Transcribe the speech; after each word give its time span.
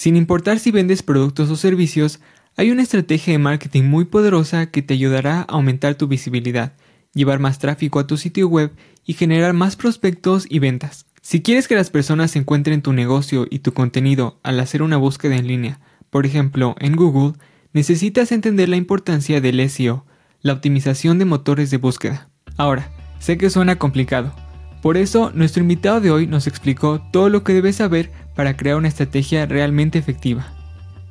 Sin 0.00 0.16
importar 0.16 0.58
si 0.58 0.70
vendes 0.70 1.02
productos 1.02 1.50
o 1.50 1.56
servicios, 1.56 2.20
hay 2.56 2.70
una 2.70 2.80
estrategia 2.80 3.34
de 3.34 3.38
marketing 3.38 3.82
muy 3.82 4.06
poderosa 4.06 4.70
que 4.70 4.80
te 4.80 4.94
ayudará 4.94 5.40
a 5.40 5.42
aumentar 5.42 5.94
tu 5.94 6.08
visibilidad, 6.08 6.72
llevar 7.12 7.38
más 7.38 7.58
tráfico 7.58 7.98
a 7.98 8.06
tu 8.06 8.16
sitio 8.16 8.48
web 8.48 8.72
y 9.04 9.12
generar 9.12 9.52
más 9.52 9.76
prospectos 9.76 10.46
y 10.48 10.58
ventas. 10.58 11.04
Si 11.20 11.42
quieres 11.42 11.68
que 11.68 11.74
las 11.74 11.90
personas 11.90 12.34
encuentren 12.34 12.80
tu 12.80 12.94
negocio 12.94 13.46
y 13.50 13.58
tu 13.58 13.74
contenido 13.74 14.40
al 14.42 14.58
hacer 14.60 14.80
una 14.80 14.96
búsqueda 14.96 15.36
en 15.36 15.46
línea, 15.46 15.80
por 16.08 16.24
ejemplo 16.24 16.76
en 16.78 16.96
Google, 16.96 17.34
necesitas 17.74 18.32
entender 18.32 18.70
la 18.70 18.76
importancia 18.76 19.42
del 19.42 19.68
SEO, 19.68 20.06
la 20.40 20.54
optimización 20.54 21.18
de 21.18 21.26
motores 21.26 21.70
de 21.70 21.76
búsqueda. 21.76 22.30
Ahora, 22.56 22.90
sé 23.18 23.36
que 23.36 23.50
suena 23.50 23.76
complicado, 23.76 24.34
por 24.82 24.96
eso 24.96 25.30
nuestro 25.34 25.62
invitado 25.62 26.00
de 26.00 26.10
hoy 26.10 26.26
nos 26.26 26.46
explicó 26.46 27.00
todo 27.10 27.28
lo 27.28 27.42
que 27.42 27.52
debes 27.52 27.76
saber 27.76 28.10
para 28.34 28.56
crear 28.56 28.76
una 28.76 28.88
estrategia 28.88 29.46
realmente 29.46 29.98
efectiva. 29.98 30.46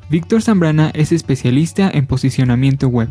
Víctor 0.09 0.41
Zambrana 0.41 0.89
es 0.95 1.11
especialista 1.11 1.89
en 1.93 2.07
posicionamiento 2.07 2.87
web. 2.87 3.09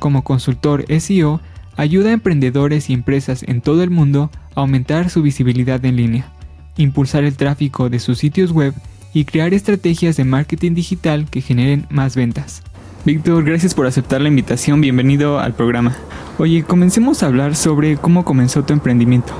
Como 0.00 0.24
consultor 0.24 0.84
SEO, 0.98 1.40
ayuda 1.76 2.10
a 2.10 2.14
emprendedores 2.14 2.90
y 2.90 2.94
empresas 2.94 3.44
en 3.44 3.60
todo 3.60 3.84
el 3.84 3.90
mundo 3.90 4.30
a 4.56 4.60
aumentar 4.60 5.08
su 5.08 5.22
visibilidad 5.22 5.84
en 5.84 5.96
línea, 5.96 6.32
impulsar 6.76 7.22
el 7.22 7.36
tráfico 7.36 7.88
de 7.88 8.00
sus 8.00 8.18
sitios 8.18 8.50
web 8.50 8.74
y 9.14 9.24
crear 9.24 9.54
estrategias 9.54 10.16
de 10.16 10.24
marketing 10.24 10.74
digital 10.74 11.26
que 11.30 11.42
generen 11.42 11.86
más 11.90 12.16
ventas. 12.16 12.62
Víctor, 13.04 13.44
gracias 13.44 13.74
por 13.74 13.86
aceptar 13.86 14.20
la 14.20 14.28
invitación, 14.28 14.80
bienvenido 14.80 15.38
al 15.38 15.54
programa. 15.54 15.96
Oye, 16.38 16.64
comencemos 16.64 17.22
a 17.22 17.26
hablar 17.26 17.54
sobre 17.54 17.96
cómo 17.96 18.24
comenzó 18.24 18.64
tu 18.64 18.72
emprendimiento. 18.72 19.32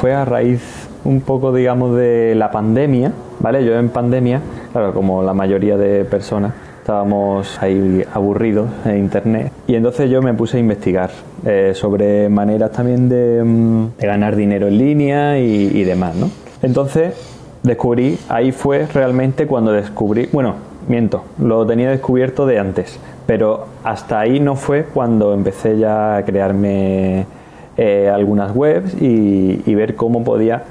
Fue 0.00 0.14
a 0.14 0.24
raíz 0.24 0.88
un 1.04 1.20
poco, 1.20 1.52
digamos, 1.52 1.96
de 1.96 2.34
la 2.36 2.50
pandemia, 2.50 3.12
¿vale? 3.40 3.64
Yo 3.64 3.76
en 3.76 3.88
pandemia, 3.88 4.40
claro, 4.72 4.94
como 4.94 5.22
la 5.22 5.34
mayoría 5.34 5.76
de 5.76 6.04
personas, 6.04 6.52
estábamos 6.80 7.60
ahí 7.60 8.04
aburridos 8.14 8.68
en 8.86 8.98
internet 8.98 9.52
y 9.66 9.74
entonces 9.74 10.08
yo 10.08 10.22
me 10.22 10.32
puse 10.32 10.56
a 10.56 10.60
investigar 10.60 11.10
eh, 11.44 11.72
sobre 11.74 12.28
maneras 12.28 12.72
también 12.72 13.08
de, 13.08 13.42
mm, 13.44 13.86
ganar 13.98 14.36
dinero 14.36 14.68
en 14.68 14.78
línea 14.78 15.38
y 15.38 15.82
demás, 15.84 16.14
¿no? 16.14 16.30
Entonces 16.62 17.14
descubrí, 17.62 18.18
ahí 18.28 18.52
fue 18.52 18.86
realmente 18.86 19.46
cuando 19.46 19.72
descubrí, 19.72 20.28
bueno, 20.32 20.54
miento, 20.88 21.24
lo 21.38 21.66
tenía 21.66 21.90
descubierto 21.90 22.46
de 22.46 22.58
antes, 22.58 22.98
pero 23.26 23.66
hasta 23.84 24.20
ahí 24.20 24.40
no 24.40 24.56
fue 24.56 24.84
cuando 24.84 25.34
empecé 25.34 25.76
ya 25.78 26.16
a 26.16 26.24
crearme 26.24 27.26
eh, 27.80 28.10
algunas 28.12 28.56
webs 28.56 29.00
y, 29.00 29.72
ver 29.72 29.94
cómo 29.94 30.24
podía 30.24 30.64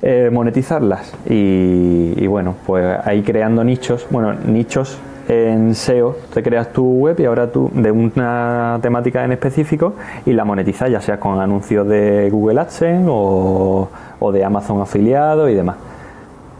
eh, 0.00 0.30
monetizarlas. 0.32 1.12
Y, 1.28 2.24
bueno, 2.28 2.54
pues 2.64 2.84
ahí 3.04 3.22
creando 3.22 3.64
nichos, 3.64 4.06
bueno, 4.10 4.32
nichos 4.32 4.96
en 5.26 5.74
SEO, 5.74 6.14
te 6.32 6.44
creas 6.44 6.72
tu 6.72 6.84
web 6.84 7.18
y 7.18 7.24
ahora 7.24 7.50
tú 7.50 7.68
de 7.74 7.90
una 7.90 8.78
temática 8.80 9.24
en 9.24 9.32
específico 9.32 9.94
y 10.24 10.34
la 10.34 10.44
monetizas 10.44 10.88
ya 10.88 11.00
sea 11.00 11.18
con 11.18 11.40
anuncios 11.40 11.88
de 11.88 12.30
Google 12.30 12.60
AdSense 12.60 13.08
o, 13.10 13.88
de 14.32 14.44
Amazon 14.44 14.80
afiliado 14.80 15.48
y 15.48 15.54
demás. 15.54 15.74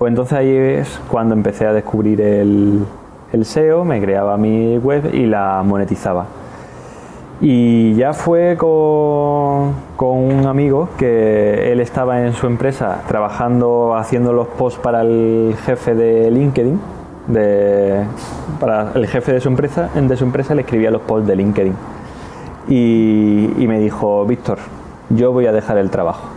Pues 0.01 0.11
entonces 0.11 0.37
ahí 0.37 0.51
es 0.51 1.01
cuando 1.09 1.37
empecé 1.37 1.65
a 1.65 1.73
descubrir 1.73 2.21
el, 2.21 2.85
el 3.33 3.45
SEO, 3.45 3.85
me 3.85 4.01
creaba 4.01 4.37
mi 4.37 4.79
web 4.79 5.15
y 5.15 5.27
la 5.27 5.63
monetizaba. 5.65 6.27
Y 7.41 7.95
ya 7.95 8.15
fue 8.15 8.57
con, 8.57 9.75
un 9.99 10.47
amigo 10.47 10.89
que 10.97 11.71
él 11.73 11.81
estaba 11.81 12.23
en 12.23 12.33
su 12.33 12.47
empresa 12.47 13.03
trabajando, 13.09 13.95
haciendo 13.95 14.33
los 14.33 14.49
posts 14.49 14.81
para 14.81 15.03
el 15.03 15.55
jefe 15.65 15.95
de 15.95 16.31
LinkedIn. 16.31 16.81
De, 17.29 18.05
para 18.61 18.93
el 18.95 19.07
jefe 19.09 19.33
de 19.33 19.41
su 19.41 19.49
empresa, 19.49 19.91
de 19.95 20.17
su 20.17 20.25
empresa 20.25 20.55
le 20.55 20.63
escribía 20.63 20.91
los 20.91 21.03
posts 21.03 21.27
de 21.27 21.37
LinkedIn. 21.37 21.75
Y, 22.69 23.51
y 23.59 23.67
me 23.67 23.79
dijo, 23.79 24.25
Víctor, 24.25 24.59
yo 25.11 25.33
voy 25.33 25.47
a 25.47 25.53
dejar 25.53 25.79
el 25.79 25.91
trabajo. 25.91 26.29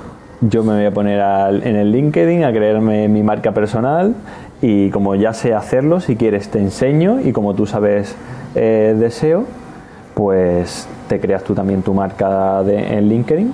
Yo 0.41 0.63
me 0.63 0.73
voy 0.73 0.85
a 0.85 0.91
poner 0.91 1.21
en 1.63 1.75
el 1.75 1.91
LinkedIn 1.91 2.43
a 2.43 2.51
crearme 2.51 3.07
mi 3.07 3.23
marca 3.23 3.51
personal 3.51 4.15
y 4.61 4.89
como 4.89 5.15
ya 5.15 5.33
sé 5.33 5.53
hacerlo, 5.53 5.99
si 5.99 6.15
quieres 6.15 6.49
te 6.49 6.59
enseño 6.59 7.19
y 7.21 7.31
como 7.33 7.55
tú 7.55 7.65
sabes 7.65 8.15
eh, 8.55 8.95
deseo, 8.97 9.45
pues 10.19 10.85
te 11.07 11.17
creas 11.17 11.45
tú 11.45 11.55
también 11.55 11.81
tu 11.81 11.93
marca 11.93 12.61
de, 12.61 12.97
en 12.97 13.07
LinkedIn 13.07 13.53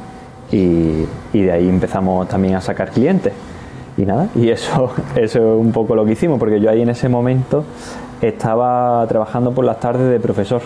y, 0.52 1.06
de 1.32 1.52
ahí 1.52 1.70
empezamos 1.70 2.28
también 2.28 2.56
a 2.56 2.62
sacar 2.62 2.90
clientes. 2.90 3.34
Y 3.96 4.02
nada, 4.02 4.30
y 4.34 4.50
eso, 4.50 4.92
eso 5.16 5.40
es 5.40 5.62
un 5.62 5.72
poco 5.72 5.96
lo 5.96 6.04
que 6.06 6.14
hicimos, 6.14 6.40
porque 6.40 6.60
yo 6.60 6.72
ahí 6.72 6.82
en 6.82 6.90
ese 6.90 7.08
momento 7.08 7.66
estaba 8.20 9.06
trabajando 9.08 9.52
por 9.52 9.64
las 9.64 9.80
tardes 9.80 10.10
de 10.10 10.20
profesor, 10.20 10.64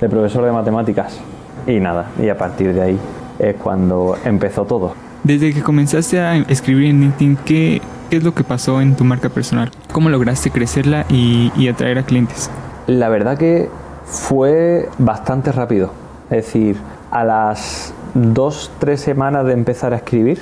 de 0.00 0.08
profesor 0.08 0.42
de 0.42 0.52
matemáticas. 0.52 1.20
Y 1.66 1.80
nada, 1.80 2.06
y 2.18 2.30
a 2.30 2.38
partir 2.38 2.72
de 2.72 2.80
ahí 2.80 2.98
es 3.38 3.54
cuando 3.56 4.16
empezó 4.24 4.64
todo. 4.64 4.94
Desde 5.22 5.52
que 5.52 5.60
comenzaste 5.60 6.18
a 6.18 6.36
escribir 6.48 6.86
en 6.86 7.00
LinkedIn, 7.02 7.38
¿qué, 7.44 7.82
es 8.10 8.24
lo 8.24 8.32
que 8.32 8.42
pasó 8.42 8.80
en 8.80 8.96
tu 8.96 9.04
marca 9.04 9.28
personal? 9.28 9.70
¿Cómo 9.92 10.08
lograste 10.08 10.50
crecerla 10.50 11.04
y, 11.10 11.52
y 11.54 11.68
atraer 11.68 11.98
a 11.98 12.04
clientes? 12.04 12.50
La 12.86 13.10
verdad 13.10 13.36
que 13.36 13.68
fue 14.04 14.88
bastante 14.98 15.52
rápido. 15.52 15.90
Es 16.24 16.46
decir, 16.46 16.76
a 17.10 17.24
las 17.24 17.94
dos, 18.14 18.70
tres 18.78 19.00
semanas 19.00 19.46
de 19.46 19.52
empezar 19.52 19.92
a 19.92 19.96
escribir, 19.96 20.40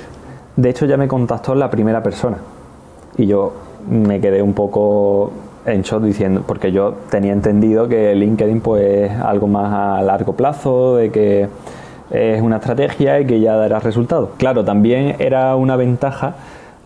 de 0.55 0.69
hecho 0.69 0.85
ya 0.85 0.97
me 0.97 1.07
contactó 1.07 1.55
la 1.55 1.69
primera 1.69 2.01
persona. 2.03 2.37
Y 3.17 3.27
yo 3.27 3.53
me 3.89 4.21
quedé 4.21 4.41
un 4.41 4.53
poco 4.53 5.31
en 5.65 5.81
shock 5.81 6.03
diciendo, 6.03 6.43
porque 6.47 6.71
yo 6.71 6.95
tenía 7.09 7.33
entendido 7.33 7.87
que 7.87 8.15
LinkedIn 8.15 8.61
pues 8.61 9.11
algo 9.11 9.47
más 9.47 9.73
a 9.73 10.01
largo 10.01 10.33
plazo, 10.33 10.95
de 10.95 11.11
que 11.11 11.47
es 12.09 12.41
una 12.41 12.57
estrategia 12.57 13.19
y 13.19 13.25
que 13.25 13.39
ya 13.39 13.55
dará 13.55 13.79
resultados. 13.79 14.29
Claro, 14.37 14.65
también 14.65 15.15
era 15.19 15.55
una 15.55 15.75
ventaja 15.75 16.35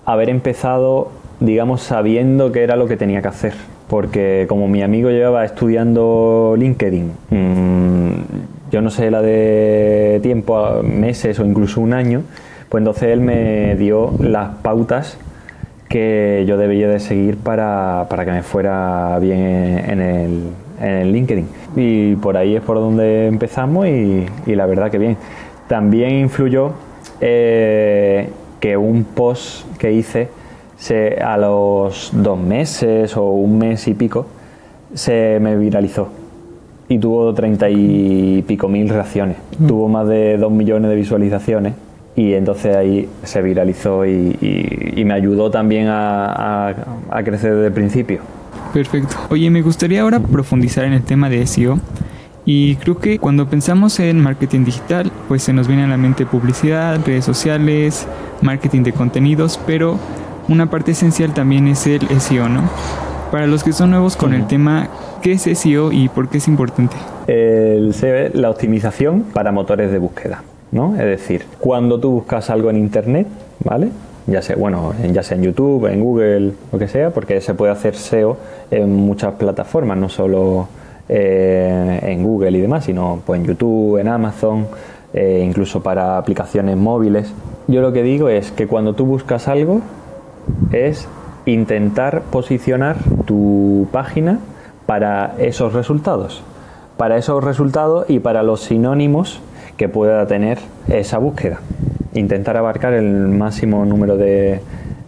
haber 0.05 0.29
empezado, 0.29 1.09
digamos, 1.39 1.81
sabiendo 1.81 2.51
qué 2.51 2.63
era 2.63 2.75
lo 2.75 2.87
que 2.87 2.97
tenía 2.97 3.21
que 3.21 3.27
hacer 3.27 3.74
porque 3.89 4.45
como 4.49 4.67
mi 4.67 4.81
amigo 4.81 5.09
llevaba 5.09 5.45
estudiando 5.45 6.55
LinkedIn, 6.57 7.11
mm, 7.29 8.11
yo 8.71 8.81
no 8.81 8.89
sé 8.89 9.11
la 9.11 9.21
de 9.21 10.19
tiempo, 10.23 10.81
meses 10.83 11.39
o 11.39 11.45
incluso 11.45 11.81
un 11.81 11.93
año, 11.93 12.23
pues 12.69 12.81
entonces 12.81 13.09
él 13.09 13.21
me 13.21 13.75
dio 13.75 14.11
las 14.19 14.55
pautas 14.55 15.17
que 15.87 16.43
yo 16.47 16.57
debía 16.57 16.87
de 16.89 16.99
seguir 16.99 17.37
para, 17.37 18.07
que 18.09 18.31
me 18.31 18.41
fuera 18.41 19.17
bien 19.19 19.83
en 19.87 20.01
el, 20.01 20.49
en 20.81 21.11
LinkedIn. 21.11 21.47
Y 21.75 22.15
por 22.15 22.37
ahí 22.37 22.55
es 22.55 22.61
por 22.61 22.77
donde 22.77 23.27
empezamos 23.27 23.87
y, 23.87 24.25
la 24.47 24.65
verdad 24.65 24.89
que 24.89 24.97
bien. 24.97 25.17
También 25.67 26.11
influyó 26.15 26.73
eh, 27.21 28.29
que 28.59 28.77
un 28.77 29.03
post 29.03 29.65
que 29.77 29.91
hice 29.91 30.27
se, 30.85 31.15
a 31.19 31.35
los 31.35 32.11
dos 32.13 32.39
meses 32.39 33.17
o 33.17 33.31
un 33.31 33.57
mes 33.57 33.87
y 33.87 33.95
pico 33.95 34.27
se 34.93 35.39
me 35.41 35.57
viralizó 35.57 36.09
y 36.87 36.99
tuvo 36.99 37.33
treinta 37.33 37.71
y 37.71 38.43
pico 38.47 38.67
mil 38.69 38.87
reacciones. 38.87 39.37
Mm. 39.57 39.65
Tuvo 39.65 39.89
más 39.89 40.07
de 40.07 40.37
dos 40.37 40.51
millones 40.51 40.91
de 40.91 40.95
visualizaciones 40.95 41.73
y 42.15 42.33
entonces 42.33 42.75
ahí 42.75 43.09
se 43.23 43.41
viralizó 43.41 44.05
y, 44.05 45.03
me 45.03 45.13
ayudó 45.15 45.49
también 45.49 45.87
a, 45.87 46.69
a, 47.09 47.23
crecer 47.23 47.55
desde 47.55 47.67
el 47.67 47.73
principio. 47.73 48.19
Perfecto. 48.71 49.15
Oye, 49.31 49.49
me 49.49 49.63
gustaría 49.63 50.03
ahora 50.03 50.19
profundizar 50.19 50.85
en 50.85 50.93
el 50.93 51.01
tema 51.01 51.29
de 51.29 51.47
SEO. 51.47 51.79
Y 52.45 52.75
creo 52.75 52.99
que 52.99 53.17
cuando 53.17 53.47
pensamos 53.47 53.99
en 53.99 54.21
marketing 54.21 54.65
digital, 54.65 55.11
pues 55.27 55.41
se 55.41 55.51
nos 55.51 55.67
viene 55.67 55.83
a 55.83 55.87
la 55.87 55.97
mente 55.97 56.27
publicidad, 56.27 56.99
redes 57.03 57.25
sociales, 57.25 58.07
marketing 58.43 58.83
de 58.83 58.93
contenidos, 58.93 59.59
pero 59.65 59.97
una 60.47 60.69
parte 60.69 60.91
esencial 60.91 61.33
también 61.33 61.67
es 61.67 61.87
el 61.87 62.07
SEO, 62.19 62.49
¿no? 62.49 62.61
Para 63.31 63.47
los 63.47 63.63
que 63.63 63.73
son 63.73 63.91
nuevos 63.91 64.15
con 64.15 64.33
el 64.33 64.47
tema, 64.47 64.89
¿qué 65.21 65.33
es 65.33 65.41
SEO 65.41 65.91
y 65.91 66.09
por 66.09 66.29
qué 66.29 66.37
es 66.37 66.47
importante? 66.47 66.95
El 67.27 67.93
SEO 67.93 68.15
es 68.15 68.35
la 68.35 68.49
optimización 68.49 69.21
para 69.33 69.51
motores 69.51 69.91
de 69.91 69.97
búsqueda, 69.97 70.43
¿no? 70.71 70.95
Es 70.95 71.05
decir, 71.05 71.45
cuando 71.59 71.99
tú 71.99 72.11
buscas 72.11 72.49
algo 72.49 72.69
en 72.69 72.77
Internet, 72.77 73.27
¿vale? 73.63 73.89
Ya 74.27 74.41
sea, 74.41 74.55
bueno, 74.55 74.93
ya 75.11 75.21
sea 75.23 75.37
en 75.37 75.43
YouTube, 75.43 75.87
en 75.87 76.01
Google, 76.01 76.53
lo 76.71 76.79
que 76.79 76.87
sea, 76.87 77.11
porque 77.11 77.41
se 77.41 77.53
puede 77.53 77.71
hacer 77.71 77.95
SEO 77.95 78.37
en 78.71 78.93
muchas 78.95 79.33
plataformas, 79.33 79.97
no 79.97 80.09
solo 80.09 80.67
eh, 81.09 81.99
en 82.01 82.23
Google 82.23 82.57
y 82.57 82.61
demás, 82.61 82.85
sino 82.85 83.21
pues, 83.25 83.39
en 83.39 83.45
YouTube, 83.45 83.97
en 83.97 84.07
Amazon, 84.07 84.67
eh, 85.13 85.43
incluso 85.45 85.81
para 85.81 86.17
aplicaciones 86.17 86.75
móviles. 86.75 87.31
Yo 87.67 87.81
lo 87.81 87.93
que 87.93 88.03
digo 88.03 88.29
es 88.29 88.51
que 88.51 88.67
cuando 88.67 88.93
tú 88.93 89.05
buscas 89.05 89.47
algo, 89.47 89.81
es 90.71 91.07
intentar 91.45 92.23
posicionar 92.31 92.97
tu 93.25 93.87
página 93.91 94.39
para 94.85 95.35
esos 95.39 95.73
resultados, 95.73 96.43
para 96.97 97.17
esos 97.17 97.43
resultados 97.43 98.05
y 98.09 98.19
para 98.19 98.43
los 98.43 98.61
sinónimos 98.61 99.41
que 99.77 99.89
pueda 99.89 100.25
tener 100.27 100.59
esa 100.87 101.17
búsqueda. 101.17 101.59
Intentar 102.13 102.57
abarcar 102.57 102.93
el 102.93 103.27
máximo 103.27 103.85
número 103.85 104.17
de, 104.17 104.61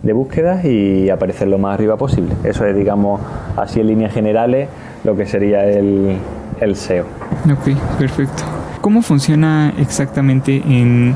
de 0.03 0.13
búsquedas 0.13 0.65
y 0.65 1.09
aparecer 1.09 1.47
lo 1.47 1.57
más 1.57 1.75
arriba 1.75 1.97
posible. 1.97 2.33
Eso 2.43 2.65
es, 2.65 2.75
digamos, 2.75 3.21
así 3.55 3.79
en 3.79 3.87
líneas 3.87 4.13
generales, 4.13 4.69
lo 5.03 5.15
que 5.15 5.25
sería 5.25 5.65
el, 5.65 6.17
el 6.59 6.75
SEO. 6.75 7.05
Ok, 7.45 7.77
perfecto. 7.97 8.43
¿Cómo 8.81 9.01
funciona 9.01 9.73
exactamente 9.79 10.61
en, 10.65 11.15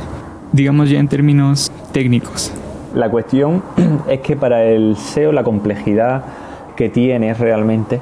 digamos 0.51 0.89
ya 0.89 0.99
en 0.99 1.07
términos 1.07 1.71
técnicos? 1.91 2.51
La 2.93 3.09
cuestión 3.09 3.63
es 4.09 4.19
que 4.19 4.35
para 4.35 4.63
el 4.63 4.97
SEO 4.97 5.31
la 5.31 5.43
complejidad 5.43 6.23
que 6.75 6.89
tiene 6.89 7.33
realmente 7.33 8.01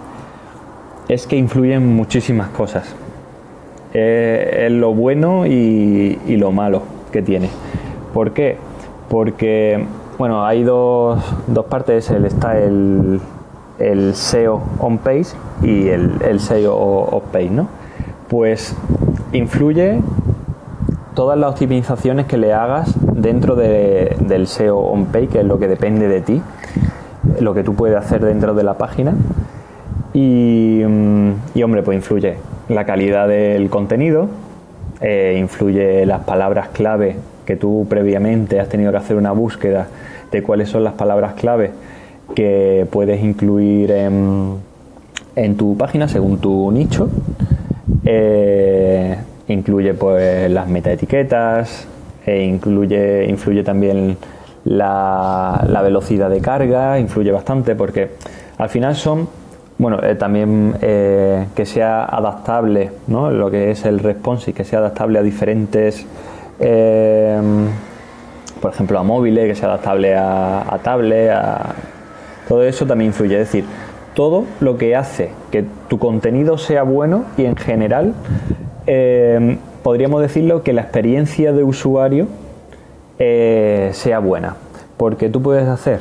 es 1.07 1.25
que 1.27 1.35
influyen 1.35 1.95
muchísimas 1.95 2.49
cosas. 2.49 2.95
es 3.93 4.71
lo 4.71 4.93
bueno 4.93 5.45
y, 5.45 6.17
lo 6.37 6.51
malo 6.51 6.83
que 7.11 7.21
tiene. 7.21 7.49
¿Por 8.13 8.31
qué? 8.31 8.57
Porque, 9.09 9.83
bueno, 10.19 10.45
hay 10.45 10.63
dos, 10.63 11.19
dos 11.47 11.65
partes. 11.65 12.11
Está 12.11 12.59
el, 12.59 13.19
el 13.79 14.13
SEO 14.13 14.61
on-page 14.79 15.29
y 15.63 15.87
el, 15.87 16.21
el 16.21 16.39
SEO 16.39 16.75
off-page, 16.75 17.49
¿no? 17.49 17.67
Pues 18.27 18.75
influye 19.33 19.99
todas 21.15 21.37
las 21.37 21.51
optimizaciones 21.51 22.25
que 22.25 22.37
le 22.37 22.53
hagas 22.53 22.93
dentro 23.13 23.55
del 23.55 24.47
SEO 24.47 24.77
on-page, 24.77 25.27
que 25.27 25.39
es 25.39 25.45
lo 25.45 25.59
que 25.59 25.67
depende 25.67 26.07
de 26.07 26.21
ti, 26.21 26.41
lo 27.39 27.53
que 27.53 27.63
tú 27.63 27.75
puedes 27.75 27.97
hacer 27.97 28.23
dentro 28.23 28.53
de 28.53 28.63
la 28.63 28.75
página. 28.75 29.13
Y, 30.13 30.81
mm, 30.87 31.61
hombre, 31.63 31.83
pues 31.83 31.95
influye 31.97 32.35
la 32.67 32.85
calidad 32.85 33.27
del 33.27 33.69
contenido, 33.69 34.27
eh, 35.01 35.37
influye 35.39 36.05
las 36.05 36.21
palabras 36.23 36.69
clave 36.69 37.15
que 37.45 37.55
tú 37.55 37.87
previamente 37.89 38.59
has 38.59 38.69
tenido 38.69 38.91
que 38.91 38.97
hacer 38.97 39.17
una 39.17 39.31
búsqueda 39.31 39.87
de 40.31 40.43
cuáles 40.43 40.69
son 40.69 40.83
las 40.83 40.93
palabras 40.93 41.33
clave 41.33 41.71
que 42.35 42.85
puedes 42.91 43.23
incluir 43.23 43.91
en, 43.91 44.55
en 45.35 45.57
tu 45.57 45.75
página 45.75 46.07
según 46.07 46.39
tu 46.39 46.71
nicho. 46.71 47.09
Eh, 48.05 49.15
incluye 49.49 49.93
pues 49.93 50.49
las 50.49 50.67
metaetiquetas, 50.67 51.87
e 52.25 52.43
incluye, 52.43 53.25
influye 53.27 53.63
también 53.63 54.17
la, 54.65 55.79
velocidad 55.83 56.29
de 56.29 56.41
carga, 56.41 56.99
influye 56.99 57.31
bastante 57.31 57.75
porque 57.75 58.11
al 58.57 58.69
final 58.69 58.95
son, 58.95 59.27
bueno, 59.77 60.01
eh, 60.03 60.15
también 60.15 60.75
eh, 60.81 61.47
que 61.55 61.65
sea 61.65 62.05
adaptable, 62.05 62.91
¿no? 63.07 63.31
Lo 63.31 63.49
que 63.49 63.71
es 63.71 63.85
el 63.85 63.99
responsive, 63.99 64.53
que 64.53 64.63
sea 64.63 64.79
adaptable 64.79 65.19
a 65.19 65.23
diferentes, 65.23 66.05
por 68.61 68.71
ejemplo, 68.71 68.99
a 68.99 69.03
móviles, 69.03 69.47
que 69.47 69.55
sea 69.55 69.69
adaptable 69.69 70.15
a, 70.15 70.73
a 70.73 70.77
tablet, 70.79 71.31
a, 71.31 71.73
todo 72.47 72.63
eso 72.63 72.85
también 72.85 73.09
influye. 73.09 73.39
Es 73.39 73.47
decir, 73.47 73.65
todo 74.13 74.45
lo 74.59 74.77
que 74.77 74.95
hace 74.95 75.29
que 75.51 75.63
tu 75.87 75.97
contenido 75.99 76.57
sea 76.57 76.83
bueno 76.83 77.25
y 77.37 77.45
en 77.45 77.55
general 77.55 78.13
eh, 78.91 79.57
podríamos 79.83 80.19
decirlo 80.19 80.63
que 80.63 80.73
la 80.73 80.81
experiencia 80.81 81.53
de 81.53 81.63
usuario 81.63 82.25
eh, 83.19 83.91
sea 83.93 84.17
buena. 84.17 84.55
Porque 84.97 85.29
tú 85.29 85.43
puedes 85.43 85.67
hacer 85.67 85.99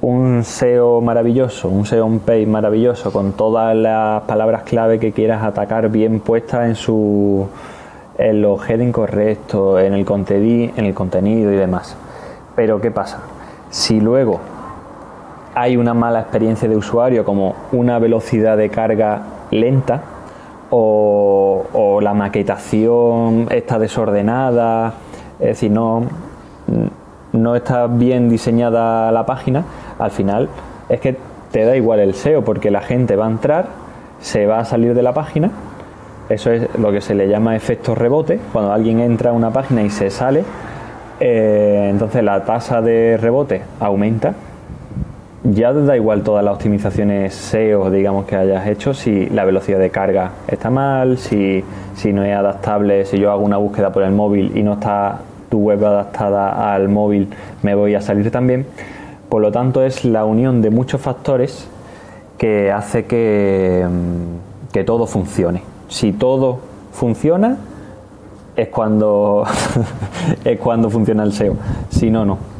un 0.00 0.42
SEO 0.42 1.02
maravilloso, 1.02 1.68
un 1.68 1.84
SEO 1.84 2.06
on 2.06 2.20
page 2.20 2.46
maravilloso 2.46 3.12
con 3.12 3.34
todas 3.34 3.76
las 3.76 4.22
palabras 4.22 4.62
clave 4.62 4.98
que 4.98 5.12
quieras 5.12 5.44
atacar 5.44 5.90
bien 5.90 6.20
puestas 6.20 6.66
en 6.66 6.76
su 6.76 7.46
en 8.16 8.40
los 8.40 8.70
heading 8.70 8.92
correctos, 8.92 9.82
en 9.82 9.92
el, 9.92 10.06
en 10.08 10.84
el 10.86 10.94
contenido 10.94 11.52
y 11.52 11.56
demás. 11.56 11.94
Pero 12.56 12.80
¿qué 12.80 12.90
pasa? 12.90 13.18
Si 13.68 14.00
luego 14.00 14.40
hay 15.54 15.76
una 15.76 15.92
mala 15.92 16.20
experiencia 16.20 16.70
de 16.70 16.76
usuario 16.76 17.22
como 17.22 17.54
una 17.72 17.98
velocidad 17.98 18.56
de 18.56 18.70
carga 18.70 19.22
lenta 19.50 20.13
o, 20.76 22.00
la 22.02 22.12
maquetación 22.12 23.46
está 23.50 23.78
desordenada, 23.78 24.94
es 25.38 25.46
decir, 25.46 25.70
no, 25.70 26.02
no 27.32 27.56
está 27.56 27.86
bien 27.86 28.28
diseñada 28.28 29.10
la 29.12 29.24
página, 29.24 29.64
al 29.98 30.10
final 30.10 30.48
es 30.88 31.00
que 31.00 31.16
te 31.50 31.64
da 31.64 31.76
igual 31.76 32.00
el 32.00 32.14
SEO 32.14 32.44
porque 32.44 32.70
la 32.70 32.82
gente 32.82 33.16
va 33.16 33.26
a 33.26 33.30
entrar, 33.30 33.66
se 34.20 34.46
va 34.46 34.58
a 34.58 34.64
salir 34.64 34.94
de 34.94 35.02
la 35.02 35.14
página, 35.14 35.50
eso 36.28 36.50
es 36.50 36.68
lo 36.78 36.90
que 36.90 37.00
se 37.00 37.14
le 37.14 37.28
llama 37.28 37.56
efecto 37.56 37.94
rebote, 37.94 38.40
cuando 38.52 38.72
alguien 38.72 39.00
entra 39.00 39.30
a 39.30 39.32
una 39.32 39.50
página 39.50 39.82
y 39.82 39.90
se 39.90 40.10
sale, 40.10 40.44
eh, 41.20 41.88
entonces 41.90 42.22
la 42.22 42.44
tasa 42.44 42.82
de 42.82 43.16
rebote 43.16 43.62
aumenta 43.80 44.34
ya 45.44 45.74
da 45.74 45.94
igual 45.94 46.22
todas 46.22 46.42
las 46.42 46.54
optimizaciones 46.54 47.34
SEO, 47.34 47.90
digamos, 47.90 48.24
que 48.24 48.34
hayas 48.34 48.66
hecho, 48.66 48.94
si 48.94 49.26
la 49.26 49.44
velocidad 49.44 49.78
de 49.78 49.90
carga 49.90 50.32
está 50.48 50.70
mal, 50.70 51.18
si, 51.18 51.62
no 52.12 52.24
es 52.24 52.34
adaptable, 52.34 53.04
si 53.04 53.18
yo 53.18 53.30
hago 53.30 53.44
una 53.44 53.58
búsqueda 53.58 53.92
por 53.92 54.02
el 54.02 54.12
móvil 54.12 54.56
y 54.56 54.62
no 54.62 54.74
está 54.74 55.20
tu 55.50 55.58
web 55.58 55.84
adaptada 55.84 56.72
al 56.74 56.88
móvil, 56.88 57.28
me 57.62 57.74
voy 57.74 57.94
a 57.94 58.00
salir 58.00 58.30
también. 58.30 58.66
Por 59.28 59.42
lo 59.42 59.52
tanto, 59.52 59.84
es 59.84 60.04
la 60.04 60.24
unión 60.24 60.62
de 60.62 60.70
muchos 60.70 61.00
factores 61.00 61.68
que 62.38 62.72
hace 62.72 63.04
que, 63.04 63.86
mm, 63.86 64.72
que 64.72 64.82
todo 64.82 65.06
funcione. 65.06 65.62
Si 65.88 66.12
todo 66.12 66.60
funciona, 66.92 67.58
es 68.56 68.68
cuando, 68.68 69.44
es 70.44 70.58
cuando 70.58 70.88
funciona 70.88 71.22
el 71.22 71.32
SEO. 71.32 71.56
Si 71.90 72.10
no, 72.10 72.24
no. 72.24 72.53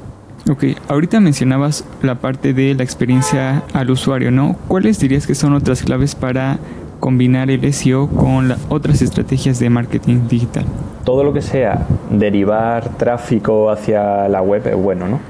Ok, 0.50 0.64
ahorita 0.88 1.20
mencionabas 1.20 1.86
la 2.02 2.16
parte 2.16 2.52
de 2.52 2.74
la 2.74 2.82
experiencia 2.82 3.62
al 3.72 3.90
usuario, 3.90 4.30
¿no? 4.30 4.56
¿Cuáles 4.68 5.00
dirías 5.00 5.26
que 5.26 5.34
son 5.34 5.54
otras 5.54 5.82
claves 5.82 6.14
para 6.14 6.58
combinar 7.00 7.50
el 7.50 7.72
SEO 7.72 8.08
con 8.08 8.54
otras 8.68 9.00
estrategias 9.00 9.58
de 9.58 9.70
marketing 9.70 10.28
digital? 10.28 10.66
Todo 11.04 11.24
lo 11.24 11.32
que 11.32 11.40
sea 11.40 11.86
derivar 12.10 12.90
tráfico 12.98 13.70
hacia 13.70 14.28
la 14.28 14.42
web 14.42 14.66
es 14.66 14.76
bueno, 14.76 15.08
¿no? 15.08 15.20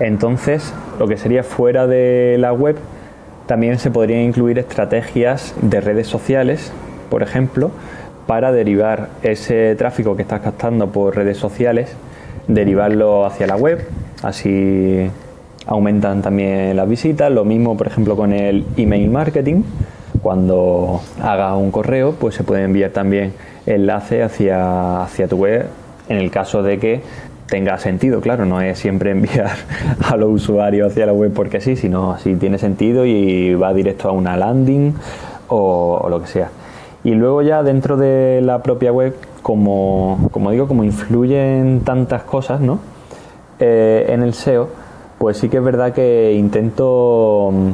Entonces, 0.00 0.74
lo 0.98 1.06
que 1.06 1.18
sería 1.18 1.44
fuera 1.44 1.86
de 1.86 2.34
la 2.40 2.52
web, 2.52 2.76
también 3.46 3.78
se 3.78 3.92
podrían 3.92 4.22
incluir 4.22 4.58
estrategias 4.58 5.54
de 5.62 5.80
redes 5.80 6.08
sociales, 6.08 6.72
por 7.10 7.22
ejemplo, 7.22 7.70
para 8.26 8.50
derivar 8.50 9.10
ese 9.22 9.76
tráfico 9.76 10.16
que 10.16 10.22
estás 10.22 10.40
captando 10.40 10.88
por 10.88 11.14
redes 11.14 11.38
sociales, 11.38 11.94
derivarlo 12.48 13.24
hacia 13.24 13.46
la 13.46 13.54
web 13.54 13.86
así 14.22 15.10
aumentan 15.66 16.22
también 16.22 16.76
las 16.76 16.88
visitas. 16.88 17.30
Lo 17.30 17.44
mismo, 17.44 17.76
por 17.76 17.86
ejemplo, 17.86 18.16
con 18.16 18.32
el 18.32 18.64
email 18.76 19.10
marketing. 19.10 19.62
Cuando 20.22 21.00
hagas 21.22 21.56
un 21.56 21.70
correo, 21.70 22.12
pues 22.12 22.34
se 22.34 22.44
puede 22.44 22.64
enviar 22.64 22.90
también 22.90 23.32
enlace 23.66 24.22
hacia, 24.22 25.02
hacia 25.02 25.28
tu 25.28 25.36
web 25.36 25.66
en 26.08 26.18
el 26.18 26.30
caso 26.30 26.62
de 26.62 26.78
que 26.78 27.00
tenga 27.46 27.78
sentido, 27.78 28.20
claro, 28.20 28.46
no 28.46 28.60
es 28.60 28.78
siempre 28.78 29.10
enviar 29.10 29.50
a 30.10 30.16
los 30.16 30.30
usuarios 30.30 30.92
hacia 30.92 31.06
la 31.06 31.12
web 31.12 31.32
porque 31.34 31.60
sí, 31.60 31.76
sino 31.76 32.18
si 32.18 32.36
tiene 32.36 32.58
sentido 32.58 33.04
y 33.06 33.54
va 33.54 33.72
directo 33.74 34.08
a 34.08 34.12
una 34.12 34.36
landing 34.36 34.94
o, 35.48 36.00
o, 36.02 36.08
lo 36.08 36.20
que 36.20 36.26
sea. 36.26 36.50
Y 37.04 37.14
luego 37.14 37.42
ya 37.42 37.62
dentro 37.62 37.96
de 37.96 38.40
la 38.42 38.62
propia 38.62 38.92
web, 38.92 39.14
como, 39.42 40.30
como 40.32 40.50
digo, 40.50 40.66
como 40.66 40.84
influyen 40.84 41.82
tantas 41.84 42.22
cosas, 42.22 42.60
¿no? 42.60 42.80
Eh, 43.60 44.06
en 44.08 44.22
el 44.22 44.34
SEO, 44.34 44.68
pues 45.18 45.38
sí 45.38 45.48
que 45.48 45.58
es 45.58 45.64
verdad 45.64 45.92
que 45.92 46.32
intento, 46.32 47.50
mm, 47.52 47.70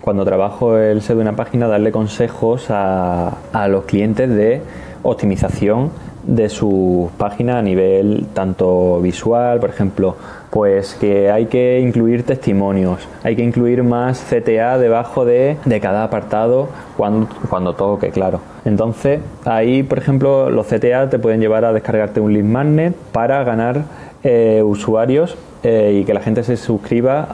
cuando 0.00 0.24
trabajo 0.24 0.78
el 0.78 1.02
SEO 1.02 1.16
de 1.16 1.22
una 1.22 1.34
página, 1.36 1.66
darle 1.66 1.90
consejos 1.90 2.66
a, 2.70 3.38
los 3.68 3.84
clientes 3.84 4.28
de 4.28 4.62
optimización 5.02 5.90
de 6.22 6.48
su 6.48 7.10
página 7.18 7.58
a 7.58 7.62
nivel 7.62 8.26
tanto 8.32 9.00
visual, 9.00 9.60
por 9.60 9.70
ejemplo, 9.70 10.16
pues 10.50 10.94
que 10.94 11.30
hay 11.30 11.46
que 11.46 11.80
incluir 11.80 12.24
testimonios, 12.24 13.06
hay 13.22 13.36
que 13.36 13.42
incluir 13.42 13.82
más 13.82 14.24
CTA 14.30 14.78
debajo 14.78 15.24
de, 15.24 15.58
cada 15.82 16.04
apartado 16.04 16.68
cuando, 16.96 17.28
cuando 17.50 17.74
toque, 17.74 18.10
claro. 18.10 18.40
Entonces, 18.64 19.20
ahí, 19.44 19.82
por 19.82 19.98
ejemplo, 19.98 20.48
los 20.48 20.66
CTA 20.66 21.10
te 21.10 21.18
pueden 21.18 21.40
llevar 21.40 21.64
a 21.64 21.72
descargarte 21.72 22.20
un 22.20 22.32
lead 22.32 22.44
magnet 22.44 22.94
para 23.12 23.42
ganar 23.44 23.82
eh, 24.26 24.62
usuarios 24.64 25.36
eh, 25.62 25.98
y 26.00 26.04
que 26.06 26.14
la 26.14 26.20
gente 26.20 26.42
se 26.42 26.56
suscriba 26.56 27.24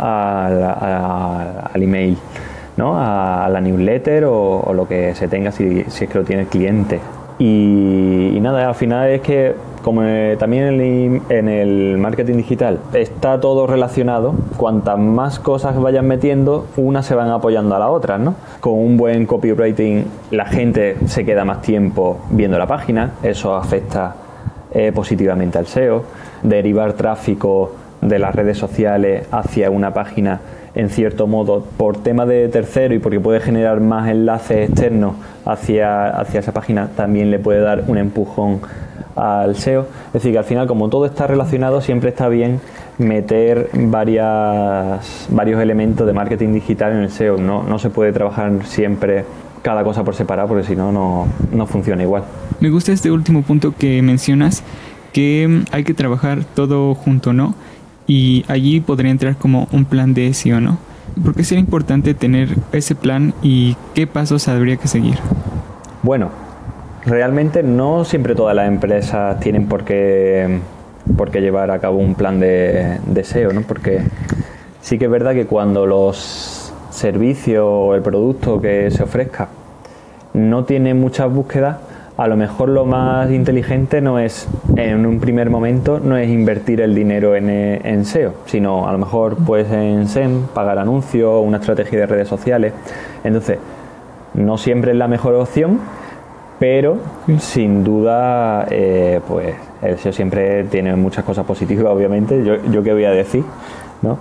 al 1.73 1.81
email, 1.81 2.19
¿no? 2.77 2.95
a, 2.99 3.49
la 3.49 3.61
newsletter 3.61 4.25
o, 4.25 4.73
lo 4.75 4.89
que 4.89 5.15
se 5.15 5.29
tenga 5.29 5.53
si, 5.53 5.85
es 5.87 6.01
que 6.01 6.19
lo 6.19 6.25
tiene 6.25 6.43
el 6.43 6.49
cliente. 6.49 6.99
Y, 7.39 8.37
nada, 8.41 8.69
al 8.69 8.75
final 8.75 9.09
es 9.09 9.21
que 9.21 9.55
como 9.83 10.03
eh, 10.03 10.37
también 10.37 11.23
en 11.29 11.49
el, 11.49 11.97
marketing 11.97 12.39
digital 12.39 12.81
está 12.93 13.39
todo 13.39 13.69
relacionado, 13.69 14.35
cuantas 14.57 14.99
más 14.99 15.39
cosas 15.39 15.81
vayan 15.81 16.09
metiendo, 16.09 16.67
unas 16.77 17.07
se 17.07 17.15
van 17.15 17.31
apoyando 17.31 17.77
a 17.77 17.79
la 17.79 17.89
otra, 17.89 18.19
¿no? 18.19 18.35
Con 18.59 18.73
un 18.75 18.97
buen 18.97 19.27
copywriting 19.27 20.05
la 20.33 20.47
gente 20.47 20.97
se 21.07 21.25
queda 21.25 21.45
más 21.45 21.63
tiempo 21.63 22.19
viendo 22.31 22.59
la 22.59 22.67
página, 22.67 23.13
eso 23.23 23.55
afecta 23.55 24.17
positivamente 24.95 25.59
al 25.59 25.67
SEO 25.67 26.05
derivar 26.43 26.93
tráfico 26.93 27.73
de 28.01 28.19
las 28.19 28.35
redes 28.35 28.57
sociales 28.57 29.27
hacia 29.31 29.71
una 29.71 29.93
página 29.93 30.41
en 30.75 30.89
cierto 30.89 31.27
modo 31.27 31.65
por 31.77 32.03
tema 32.03 32.27
de 32.27 32.49
tercero 32.49 32.95
y 32.95 32.99
porque 32.99 33.21
puede 33.21 33.41
generar 33.41 33.81
más 33.81 34.09
enlaces 34.09 34.69
externos 34.69 35.15
hacia, 35.45 36.09
hacia 36.09 36.41
esa 36.41 36.53
página, 36.53 36.89
también 36.97 37.31
le 37.31 37.39
puede 37.39 37.61
dar 37.61 37.85
un 37.89 37.99
empujón 37.99 38.61
al 39.17 39.57
SEO. 39.57 39.87
Es 40.09 40.13
decir, 40.15 40.33
que 40.33 40.39
al 40.39 40.45
final, 40.45 40.67
como 40.67 40.89
todo 40.89 41.07
está 41.07 41.27
relacionado, 41.27 41.81
siempre 41.81 42.11
está 42.11 42.29
bien 42.29 42.61
meter 42.99 43.71
varias, 43.75 45.27
varios 45.31 45.61
elementos 45.61 46.07
de 46.07 46.13
marketing 46.13 46.53
digital 46.53 46.93
en 46.93 46.99
el 46.99 47.11
SEO. 47.11 47.37
No, 47.37 47.63
no 47.63 47.79
se 47.79 47.91
puede 47.91 48.13
trabajar 48.13 48.53
siempre 48.65 49.25
cada 49.63 49.85
cosa 49.85 50.05
por 50.05 50.15
separado 50.15 50.49
porque 50.49 50.65
si 50.65 50.77
no, 50.77 51.27
no 51.53 51.67
funciona 51.67 52.03
igual. 52.03 52.25
Me 52.61 52.71
gusta 52.71 52.93
este 52.93 53.11
último 53.11 53.43
punto 53.43 53.75
que 53.77 54.03
mencionas, 54.03 54.63
que 55.13 55.65
hay 55.73 55.85
que 55.85 55.95
trabajar 55.95 56.45
todo 56.45 56.95
junto, 56.95 57.33
¿no? 57.33 57.55
Y 58.07 58.45
allí 58.49 58.81
podría 58.81 59.11
entrar 59.11 59.37
como 59.37 59.69
un 59.73 59.85
plan 59.85 60.15
de 60.15 60.33
SEO, 60.35 60.61
¿no? 60.61 60.79
¿Por 61.23 61.35
qué 61.35 61.45
sería 61.45 61.61
importante 61.61 62.15
tener 62.15 62.57
ese 62.73 62.95
plan 62.95 63.35
y 63.43 63.77
qué 63.95 64.07
pasos 64.07 64.49
habría 64.49 64.77
que 64.77 64.89
seguir? 64.89 65.19
Bueno, 66.03 66.31
realmente 67.05 67.63
no 67.63 68.05
siempre 68.05 68.35
todas 68.35 68.55
las 68.55 68.69
empresas 68.69 69.39
tienen 69.41 69.67
por 69.67 69.85
qué, 69.85 70.61
por 71.17 71.31
qué 71.31 71.41
llevar 71.41 71.71
a 71.71 71.79
cabo 71.79 71.99
un 71.99 72.15
plan 72.15 72.41
de, 72.41 72.99
de 73.07 73.25
SEO, 73.25 73.53
¿no? 73.53 73.63
Porque 73.63 74.03
sí 74.81 74.99
que 74.99 75.07
es 75.07 75.11
verdad 75.11 75.33
que 75.33 75.47
cuando 75.47 75.87
los 75.87 76.60
servicios 77.01 77.65
o 77.67 77.95
el 77.95 78.03
producto 78.03 78.61
que 78.61 78.91
se 78.91 79.03
ofrezca 79.03 79.49
no 80.35 80.65
tiene 80.65 80.95
muchas 80.95 81.33
búsquedas, 81.33 81.79
a 82.17 82.29
lo 82.29 82.37
mejor 82.37 82.69
lo 82.69 82.85
más 82.85 83.31
inteligente 83.31 84.01
no 84.01 84.19
es, 84.19 84.47
en 84.77 85.07
un 85.07 85.21
primer 85.21 85.51
momento, 85.51 85.99
no 85.99 86.17
es 86.17 86.29
invertir 86.29 86.81
el 86.83 86.95
dinero 86.95 87.35
en, 87.35 87.49
en 87.49 88.05
SEO, 88.05 88.35
sino 88.47 88.87
a 88.87 88.93
lo 88.93 88.99
mejor 88.99 89.37
pues 89.37 89.71
en 89.73 90.07
SEM, 90.07 90.43
pagar 90.55 90.79
anuncios, 90.79 91.43
una 91.45 91.57
estrategia 91.57 92.01
de 92.01 92.07
redes 92.07 92.29
sociales. 92.29 92.75
Entonces, 93.25 93.59
no 94.35 94.59
siempre 94.59 94.93
es 94.93 94.99
la 94.99 95.09
mejor 95.09 95.35
opción, 95.35 95.81
pero 96.59 96.99
sin 97.39 97.83
duda, 97.83 98.67
eh, 98.71 99.21
pues 99.27 99.55
el 99.81 99.99
SEO 99.99 100.13
siempre 100.13 100.65
tiene 100.65 100.95
muchas 100.97 101.25
cosas 101.25 101.47
positivas, 101.47 101.87
obviamente. 101.87 102.45
Yo, 102.45 102.57
yo 102.71 102.83
qué 102.83 102.93
voy 102.93 103.05
a 103.07 103.11
decir, 103.11 103.45
¿no? 104.03 104.19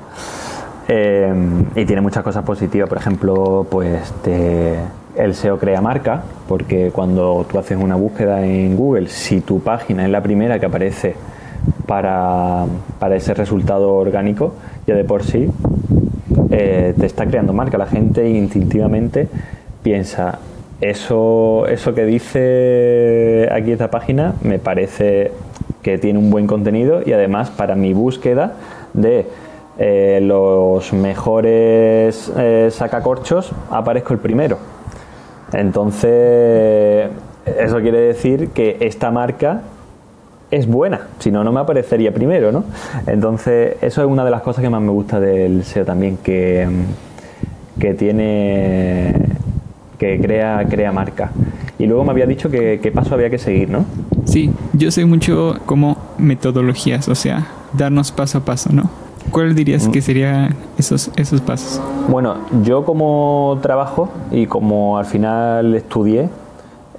Eh, 0.91 1.31
y 1.75 1.85
tiene 1.85 2.01
muchas 2.01 2.23
cosas 2.23 2.43
positivas, 2.43 2.89
por 2.89 2.97
ejemplo, 2.97 3.67
pues 3.69 4.11
el 5.15 5.35
SEO 5.35 5.59
crea 5.59 5.81
marca, 5.81 6.23
porque 6.47 6.89
cuando 6.89 7.45
tú 7.47 7.59
haces 7.59 7.77
una 7.77 7.95
búsqueda 7.95 8.43
en 8.43 8.75
Google, 8.75 9.07
si 9.07 9.41
tu 9.41 9.59
página 9.59 10.03
es 10.03 10.09
la 10.09 10.23
primera 10.23 10.59
que 10.59 10.65
aparece 10.65 11.13
para, 11.85 12.65
ese 13.11 13.35
resultado 13.35 13.93
orgánico, 13.93 14.55
ya 14.87 14.95
de 14.95 15.03
por 15.03 15.23
sí 15.23 15.51
eh, 16.49 16.95
te 16.99 17.05
está 17.05 17.27
creando 17.27 17.53
marca. 17.53 17.77
La 17.77 17.85
gente 17.85 18.27
instintivamente 18.27 19.27
piensa, 19.83 20.39
eso, 20.81 21.67
eso 21.67 21.93
que 21.93 22.05
dice 22.05 23.47
aquí 23.51 23.73
esta 23.73 23.91
página 23.91 24.33
me 24.41 24.57
parece 24.57 25.33
que 25.83 25.99
tiene 25.99 26.17
un 26.17 26.31
buen 26.31 26.47
contenido 26.47 27.01
y 27.05 27.13
además 27.13 27.51
para 27.51 27.75
mi 27.75 27.93
búsqueda 27.93 28.53
de 28.93 29.27
eh, 29.81 30.19
los 30.21 30.91
mejores 30.91 32.31
eh, 32.37 32.67
sacacorchos 32.69 33.51
aparezco 33.71 34.13
el 34.13 34.19
primero. 34.19 34.57
Entonces, 35.53 37.09
eso 37.45 37.79
quiere 37.79 38.01
decir 38.01 38.49
que 38.49 38.75
esta 38.81 39.09
marca 39.09 39.61
es 40.51 40.67
buena, 40.67 41.07
si 41.19 41.31
no, 41.31 41.43
no 41.43 41.53
me 41.53 41.61
aparecería 41.61 42.13
primero, 42.13 42.51
¿no? 42.51 42.65
Entonces, 43.07 43.77
eso 43.81 44.01
es 44.01 44.07
una 44.07 44.25
de 44.25 44.31
las 44.31 44.41
cosas 44.41 44.63
que 44.63 44.69
más 44.69 44.81
me 44.81 44.91
gusta 44.91 45.19
del 45.19 45.63
SEO 45.63 45.85
también, 45.85 46.17
que, 46.17 46.67
que 47.79 47.93
tiene 47.93 49.13
que 49.97 50.19
crea, 50.19 50.65
crea 50.69 50.91
marca. 50.91 51.31
Y 51.77 51.85
luego 51.85 52.03
me 52.03 52.11
había 52.11 52.25
dicho 52.25 52.49
que 52.49 52.79
qué 52.81 52.91
paso 52.91 53.13
había 53.13 53.29
que 53.29 53.37
seguir, 53.37 53.69
¿no? 53.69 53.85
Sí, 54.25 54.51
yo 54.73 54.91
sé 54.91 55.05
mucho 55.05 55.57
como 55.65 55.97
metodologías, 56.17 57.07
o 57.07 57.15
sea, 57.15 57.47
darnos 57.73 58.11
paso 58.11 58.39
a 58.39 58.41
paso, 58.41 58.71
¿no? 58.73 59.08
¿Cuál 59.31 59.55
dirías 59.55 59.87
que 59.87 60.01
serían 60.01 60.55
esos, 60.77 61.11
esos 61.15 61.41
pasos? 61.41 61.81
Bueno, 62.07 62.35
yo 62.63 62.83
como 62.83 63.59
trabajo 63.61 64.09
y 64.31 64.47
como 64.47 64.97
al 64.97 65.05
final 65.05 65.75
estudié 65.75 66.29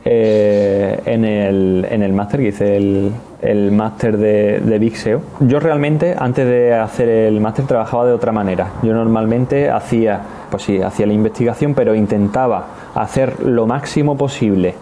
eh, 0.05 1.01
en 1.05 1.25
el, 1.25 1.87
en 1.91 2.03
el 2.03 2.13
máster 2.13 2.41
que 2.41 2.49
hice 2.49 2.77
el, 2.77 3.13
el 3.43 3.73
máster 3.73 4.17
de, 4.17 4.61
de 4.61 4.79
Big 4.79 4.97
SEO, 4.97 5.23
yo 5.41 5.61
realmente 5.61 6.15
antes 6.19 6.47
de 6.47 6.75
hacer 6.75 7.09
el 7.09 7.41
máster 7.41 7.67
trabajaba 7.67 8.07
de 8.07 8.13
otra 8.13 8.33
manera. 8.33 8.73
Yo 8.83 8.95
normalmente 8.95 9.71
hacía, 9.71 10.21
pues 10.51 10.63
sí, 10.63 10.81
hacía 10.81 11.07
la 11.07 11.13
investigación, 11.13 11.75
pero 11.75 11.95
intentaba 11.95 12.67
hacer 12.95 13.43
lo 13.45 13.67
máximo 13.67 14.17
posible 14.17 14.75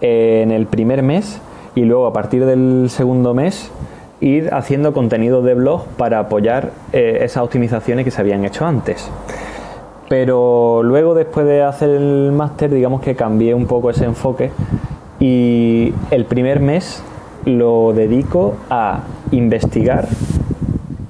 en 0.00 0.50
el 0.50 0.66
primer 0.66 1.02
mes 1.02 1.40
y 1.74 1.84
luego 1.84 2.06
a 2.06 2.12
partir 2.12 2.44
del 2.44 2.86
segundo 2.88 3.34
mes 3.34 3.70
ir 4.20 4.52
haciendo 4.52 4.92
contenido 4.92 5.42
de 5.42 5.54
blog 5.54 5.86
para 5.96 6.18
apoyar 6.18 6.70
eh, 6.92 7.18
esas 7.22 7.42
optimizaciones 7.42 8.04
que 8.04 8.10
se 8.10 8.20
habían 8.20 8.44
hecho 8.44 8.66
antes. 8.66 9.10
Pero 10.08 10.82
luego 10.82 11.14
después 11.14 11.46
de 11.46 11.62
hacer 11.62 11.90
el 11.90 12.32
máster, 12.32 12.70
digamos 12.70 13.02
que 13.02 13.14
cambié 13.14 13.54
un 13.54 13.66
poco 13.66 13.90
ese 13.90 14.04
enfoque 14.04 14.50
y 15.20 15.92
el 16.10 16.24
primer 16.24 16.60
mes 16.60 17.02
lo 17.44 17.92
dedico 17.92 18.56
a 18.70 19.00
investigar 19.30 20.08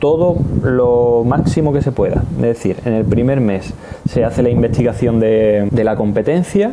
todo 0.01 0.37
lo 0.63 1.25
máximo 1.25 1.73
que 1.73 1.83
se 1.83 1.93
pueda. 1.93 2.23
Es 2.37 2.43
decir, 2.43 2.77
en 2.85 2.93
el 2.93 3.05
primer 3.05 3.41
mes 3.41 3.73
se 4.09 4.25
hace 4.25 4.43
la 4.43 4.51
investigación 4.51 5.21
de, 5.21 5.69
de 5.71 5.85
la 5.85 5.97
competencia, 5.97 6.73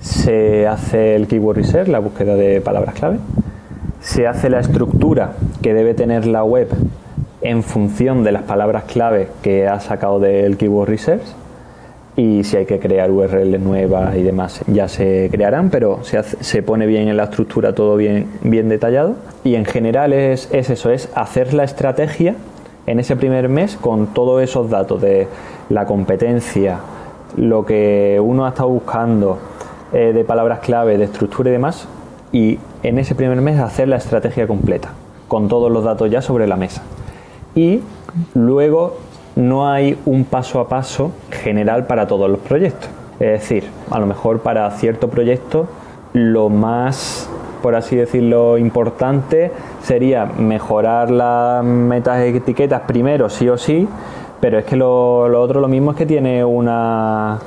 se 0.00 0.66
hace 0.66 1.16
el 1.16 1.26
keyword 1.26 1.56
research, 1.56 1.88
la 1.88 1.98
búsqueda 1.98 2.34
de 2.36 2.60
palabras 2.60 2.94
clave, 2.94 3.18
se 4.04 4.26
hace 4.26 4.50
la 4.50 4.60
estructura 4.60 5.32
que 5.62 5.72
debe 5.72 5.94
tener 5.94 6.26
la 6.26 6.44
web 6.44 6.68
en 7.40 7.62
función 7.62 8.22
de 8.22 8.32
las 8.32 8.42
palabras 8.42 8.84
clave 8.84 9.28
que 9.42 9.66
ha 9.66 9.80
sacado 9.80 10.20
del 10.20 10.58
Keyword 10.58 10.88
Research 10.90 11.22
y 12.14 12.44
si 12.44 12.58
hay 12.58 12.66
que 12.66 12.78
crear 12.78 13.10
URL 13.10 13.58
nuevas 13.64 14.14
y 14.16 14.22
demás 14.22 14.60
ya 14.66 14.88
se 14.88 15.30
crearán, 15.32 15.70
pero 15.70 16.04
se, 16.04 16.22
se 16.22 16.62
pone 16.62 16.86
bien 16.86 17.08
en 17.08 17.16
la 17.16 17.24
estructura 17.24 17.74
todo 17.74 17.96
bien, 17.96 18.28
bien 18.42 18.68
detallado. 18.68 19.16
Y 19.42 19.54
en 19.54 19.64
general 19.64 20.12
es, 20.12 20.50
es 20.52 20.68
eso, 20.68 20.90
es 20.90 21.08
hacer 21.14 21.54
la 21.54 21.64
estrategia 21.64 22.36
en 22.86 23.00
ese 23.00 23.16
primer 23.16 23.48
mes 23.48 23.76
con 23.76 24.08
todos 24.08 24.42
esos 24.42 24.68
datos 24.68 25.00
de 25.00 25.26
la 25.70 25.86
competencia, 25.86 26.78
lo 27.38 27.64
que 27.64 28.20
uno 28.22 28.44
ha 28.44 28.50
estado 28.50 28.68
buscando 28.68 29.38
eh, 29.94 30.12
de 30.12 30.24
palabras 30.24 30.58
clave, 30.60 30.98
de 30.98 31.04
estructura 31.04 31.48
y 31.48 31.52
demás, 31.54 31.88
y 32.34 32.58
en 32.82 32.98
ese 32.98 33.14
primer 33.14 33.40
mes 33.40 33.60
hacer 33.60 33.86
la 33.86 33.94
estrategia 33.94 34.48
completa, 34.48 34.90
con 35.28 35.46
todos 35.46 35.70
los 35.70 35.84
datos 35.84 36.10
ya 36.10 36.20
sobre 36.20 36.48
la 36.48 36.56
mesa. 36.56 36.82
Y 37.54 37.80
luego 38.34 38.96
no 39.36 39.70
hay 39.70 39.96
un 40.04 40.24
paso 40.24 40.58
a 40.58 40.68
paso 40.68 41.12
general 41.30 41.86
para 41.86 42.08
todos 42.08 42.28
los 42.28 42.40
proyectos. 42.40 42.90
Es 43.20 43.40
decir, 43.40 43.64
a 43.88 44.00
lo 44.00 44.06
mejor 44.06 44.40
para 44.40 44.68
cierto 44.72 45.08
proyecto 45.08 45.68
lo 46.12 46.48
más, 46.48 47.30
por 47.62 47.76
así 47.76 47.94
decirlo, 47.94 48.58
importante 48.58 49.52
sería 49.84 50.26
mejorar 50.26 51.12
las 51.12 51.64
metas 51.64 52.18
etiquetas 52.18 52.80
primero, 52.80 53.30
sí 53.30 53.48
o 53.48 53.56
sí, 53.56 53.86
pero 54.40 54.58
es 54.58 54.64
que 54.64 54.74
lo, 54.74 55.28
lo 55.28 55.40
otro 55.40 55.60
lo 55.60 55.68
mismo 55.68 55.92
es 55.92 55.96
que 55.96 56.06
tiene 56.06 56.44
una 56.44 57.38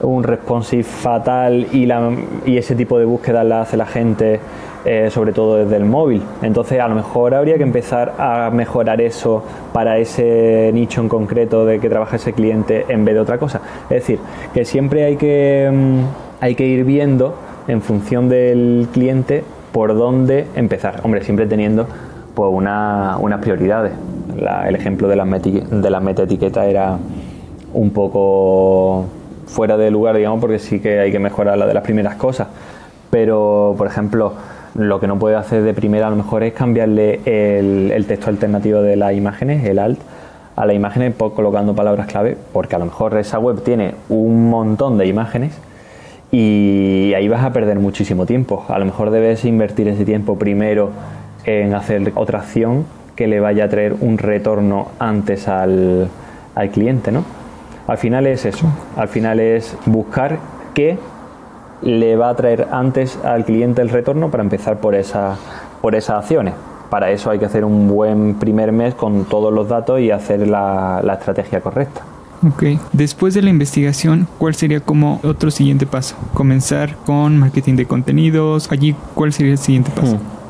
un 0.00 0.22
responsive 0.22 0.82
fatal 0.82 1.68
y, 1.72 1.86
la, 1.86 2.10
y 2.44 2.56
ese 2.56 2.74
tipo 2.74 2.98
de 2.98 3.04
búsquedas 3.04 3.46
la 3.46 3.62
hace 3.62 3.76
la 3.76 3.86
gente 3.86 4.40
eh, 4.86 5.08
sobre 5.10 5.32
todo 5.32 5.56
desde 5.56 5.76
el 5.76 5.86
móvil. 5.86 6.22
Entonces 6.42 6.78
a 6.78 6.86
lo 6.88 6.94
mejor 6.94 7.34
habría 7.34 7.56
que 7.56 7.62
empezar 7.62 8.12
a 8.18 8.50
mejorar 8.50 9.00
eso 9.00 9.42
para 9.72 9.96
ese 9.96 10.70
nicho 10.74 11.00
en 11.00 11.08
concreto 11.08 11.64
de 11.64 11.80
que 11.80 11.88
trabaja 11.88 12.16
ese 12.16 12.34
cliente 12.34 12.84
en 12.88 13.02
vez 13.02 13.14
de 13.14 13.20
otra 13.20 13.38
cosa. 13.38 13.62
Es 13.84 14.06
decir, 14.06 14.18
que 14.52 14.66
siempre 14.66 15.04
hay 15.04 15.16
que, 15.16 15.70
mm, 15.72 16.44
hay 16.44 16.54
que 16.54 16.66
ir 16.66 16.84
viendo 16.84 17.34
en 17.66 17.80
función 17.80 18.28
del 18.28 18.88
cliente 18.92 19.42
por 19.72 19.94
dónde 19.96 20.48
empezar. 20.54 21.00
Hombre, 21.02 21.24
siempre 21.24 21.46
teniendo 21.46 21.86
pues 22.34 22.50
una, 22.52 23.16
unas 23.18 23.40
prioridades. 23.40 23.92
el 24.66 24.74
ejemplo 24.74 25.08
de 25.08 25.16
las, 25.16 25.28
de 25.30 25.90
las 25.90 26.02
meta 26.02 26.24
etiquetas 26.24 26.66
era 26.66 26.98
un 27.72 27.90
poco 27.90 29.06
fuera 29.46 29.76
de 29.76 29.90
lugar, 29.90 30.16
digamos, 30.16 30.40
porque 30.40 30.58
sí 30.58 30.80
que 30.80 31.00
hay 31.00 31.12
que 31.12 31.18
mejorar 31.18 31.58
la 31.58 31.66
de 31.66 31.74
las 31.74 31.82
primeras 31.82 32.16
cosas. 32.16 32.48
Pero, 33.10 33.74
por 33.78 33.86
ejemplo, 33.86 34.34
lo 34.74 34.98
que 34.98 35.06
no 35.06 35.18
puede 35.18 35.36
hacer 35.36 35.62
de 35.62 35.72
primera 35.72 36.08
a 36.08 36.10
lo 36.10 36.16
mejor 36.16 36.42
es 36.42 36.52
cambiarle 36.52 37.20
el, 37.24 38.04
texto 38.06 38.28
alternativo 38.28 38.82
de 38.82 38.96
las 38.96 39.14
imágenes, 39.14 39.64
el 39.64 39.78
alt, 39.78 40.00
a 40.56 40.66
las 40.66 40.74
imágenes 40.74 41.14
colocando 41.16 41.74
palabras 41.74 42.06
clave, 42.06 42.36
porque 42.52 42.76
a 42.76 42.78
lo 42.78 42.86
mejor 42.86 43.16
esa 43.16 43.38
web 43.38 43.62
tiene 43.62 43.94
un 44.08 44.50
montón 44.50 44.98
de 44.98 45.06
imágenes 45.06 45.52
y 46.30 47.12
ahí 47.14 47.28
vas 47.28 47.44
a 47.44 47.52
perder 47.52 47.78
muchísimo 47.78 48.26
tiempo. 48.26 48.64
A 48.68 48.78
lo 48.78 48.84
mejor 48.84 49.10
debes 49.10 49.44
invertir 49.44 49.88
ese 49.88 50.04
tiempo 50.04 50.38
primero 50.38 50.90
en 51.44 51.74
hacer 51.74 52.12
otra 52.16 52.40
acción 52.40 52.84
que 53.14 53.28
le 53.28 53.38
vaya 53.38 53.64
a 53.64 53.68
traer 53.68 53.94
un 54.00 54.18
retorno 54.18 54.88
antes 54.98 55.46
al, 55.46 56.08
al 56.54 56.70
cliente, 56.70 57.12
¿no? 57.12 57.24
Al 57.86 57.98
final 57.98 58.26
es 58.26 58.44
eso, 58.46 58.66
al 58.96 59.08
final 59.08 59.40
es 59.40 59.76
buscar 59.86 60.38
qué 60.72 60.98
le 61.82 62.16
va 62.16 62.30
a 62.30 62.36
traer 62.36 62.68
antes 62.72 63.18
al 63.24 63.44
cliente 63.44 63.82
el 63.82 63.90
retorno 63.90 64.30
para 64.30 64.42
empezar 64.42 64.78
por, 64.78 64.94
esa, 64.94 65.36
por 65.82 65.94
esas 65.94 66.22
acciones. 66.22 66.54
Para 66.88 67.10
eso 67.10 67.30
hay 67.30 67.38
que 67.38 67.44
hacer 67.44 67.64
un 67.64 67.88
buen 67.88 68.34
primer 68.34 68.72
mes 68.72 68.94
con 68.94 69.24
todos 69.24 69.52
los 69.52 69.68
datos 69.68 70.00
y 70.00 70.10
hacer 70.10 70.46
la, 70.48 71.00
la 71.02 71.14
estrategia 71.14 71.60
correcta. 71.60 72.02
Ok. 72.46 72.64
Después 72.92 73.34
de 73.34 73.42
la 73.42 73.50
investigación, 73.50 74.28
¿cuál 74.38 74.54
sería 74.54 74.80
como 74.80 75.20
otro 75.22 75.50
siguiente 75.50 75.86
paso? 75.86 76.14
Comenzar 76.34 76.96
con 77.06 77.38
marketing 77.38 77.76
de 77.76 77.86
contenidos. 77.86 78.70
Allí, 78.70 78.94
¿cuál 79.14 79.32
sería 79.32 79.52
el 79.52 79.58
siguiente 79.58 79.90
paso? 79.90 80.16
Hmm. 80.16 80.43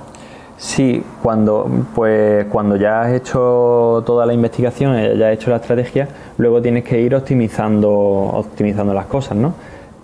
Sí, 0.56 1.02
cuando, 1.22 1.68
pues, 1.94 2.46
cuando 2.46 2.76
ya 2.76 3.02
has 3.02 3.12
hecho 3.12 4.02
toda 4.06 4.24
la 4.24 4.32
investigación, 4.32 4.96
eh, 4.96 5.16
ya 5.16 5.28
has 5.28 5.34
hecho 5.34 5.50
la 5.50 5.56
estrategia, 5.56 6.08
luego 6.38 6.62
tienes 6.62 6.84
que 6.84 7.00
ir 7.00 7.14
optimizando, 7.14 7.90
optimizando 7.90 8.94
las 8.94 9.06
cosas, 9.06 9.36
¿no? 9.36 9.54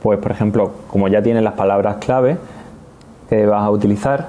Pues, 0.02 0.18
por 0.18 0.32
ejemplo, 0.32 0.72
como 0.88 1.08
ya 1.08 1.22
tienes 1.22 1.42
las 1.44 1.54
palabras 1.54 1.96
clave 1.96 2.36
que 3.28 3.46
vas 3.46 3.62
a 3.62 3.70
utilizar, 3.70 4.28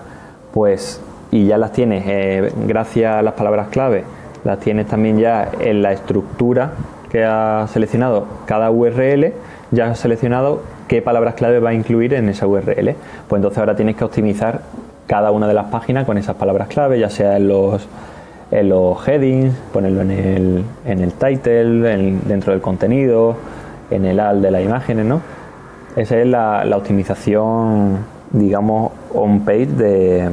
pues, 0.53 1.01
y 1.31 1.47
ya 1.47 1.57
las 1.57 1.71
tienes 1.71 2.03
eh, 2.05 2.51
gracias 2.67 3.15
a 3.15 3.21
las 3.23 3.33
palabras 3.33 3.69
clave, 3.69 4.03
las 4.43 4.59
tienes 4.59 4.87
también 4.87 5.17
ya 5.17 5.49
en 5.59 5.81
la 5.81 5.91
estructura 5.91 6.73
que 7.09 7.23
has 7.25 7.71
seleccionado 7.71 8.25
cada 8.45 8.69
URL, 8.69 9.33
ya 9.71 9.87
has 9.87 9.99
seleccionado 9.99 10.61
qué 10.87 11.01
palabras 11.01 11.35
clave 11.35 11.59
va 11.59 11.71
a 11.71 11.73
incluir 11.73 12.13
en 12.13 12.29
esa 12.29 12.47
URL. 12.47 12.95
Pues 13.27 13.39
entonces 13.39 13.57
ahora 13.57 13.75
tienes 13.75 13.95
que 13.95 14.03
optimizar 14.03 14.61
cada 15.11 15.31
una 15.31 15.45
de 15.45 15.53
las 15.53 15.65
páginas 15.65 16.05
con 16.05 16.17
esas 16.17 16.37
palabras 16.37 16.69
clave, 16.69 16.97
ya 16.97 17.09
sea 17.09 17.35
en 17.35 17.49
los, 17.49 17.85
en 18.49 18.69
los 18.69 19.05
headings, 19.05 19.53
ponerlo 19.73 20.03
en 20.03 20.11
el, 20.11 20.63
en 20.85 21.01
el 21.01 21.11
title, 21.11 22.17
dentro 22.25 22.53
del 22.53 22.61
contenido, 22.61 23.35
en 23.89 24.05
el 24.05 24.21
alt 24.21 24.41
de 24.41 24.51
las 24.51 24.63
imágenes, 24.63 25.05
¿no? 25.05 25.19
Esa 25.97 26.17
es 26.17 26.25
la, 26.25 26.63
optimización, 26.77 27.97
digamos, 28.31 28.93
on-page 29.13 29.65
de, 29.65 30.29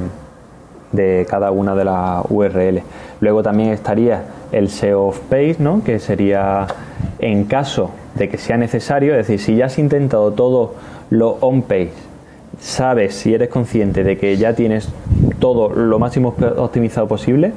de 0.93 1.27
cada 1.29 1.51
una 1.51 1.75
de 1.75 1.85
las 1.85 2.25
URL. 2.29 2.81
Luego 3.19 3.43
también 3.43 3.71
estaría 3.71 4.27
el 4.53 4.69
SEO 4.69 5.09
off-page, 5.09 5.57
¿no? 5.59 5.83
que 5.83 5.99
sería 5.99 6.69
en 7.19 7.47
caso 7.47 7.91
de 8.15 8.29
que 8.29 8.39
sea 8.39 8.57
necesario, 8.57 9.11
es 9.15 9.27
decir, 9.27 9.41
si 9.41 9.57
ya 9.57 9.67
has 9.67 9.77
intentado 9.77 10.31
todo 10.31 10.75
lo 11.11 11.31
on-page 11.41 12.08
sabes, 12.61 13.15
si 13.15 13.35
eres 13.35 13.49
consciente 13.49 14.05
de 14.05 14.19
que 14.19 14.37
ya 14.37 14.55
tienes 14.55 14.89
todo 15.39 15.71
lo 15.71 15.99
máximo 15.99 16.35
optimizado 16.57 17.07
posible, 17.07 17.53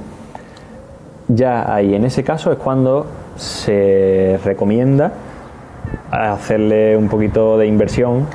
ya 1.27 1.73
ahí 1.73 1.95
en 1.95 2.05
ese 2.05 2.23
caso 2.23 2.51
es 2.51 2.57
cuando 2.57 3.05
se 3.35 4.39
recomienda 4.43 5.13
hacerle 6.11 6.97
un 6.97 7.07
poquito 7.07 7.57
de 7.57 7.67
inversión 7.67 8.27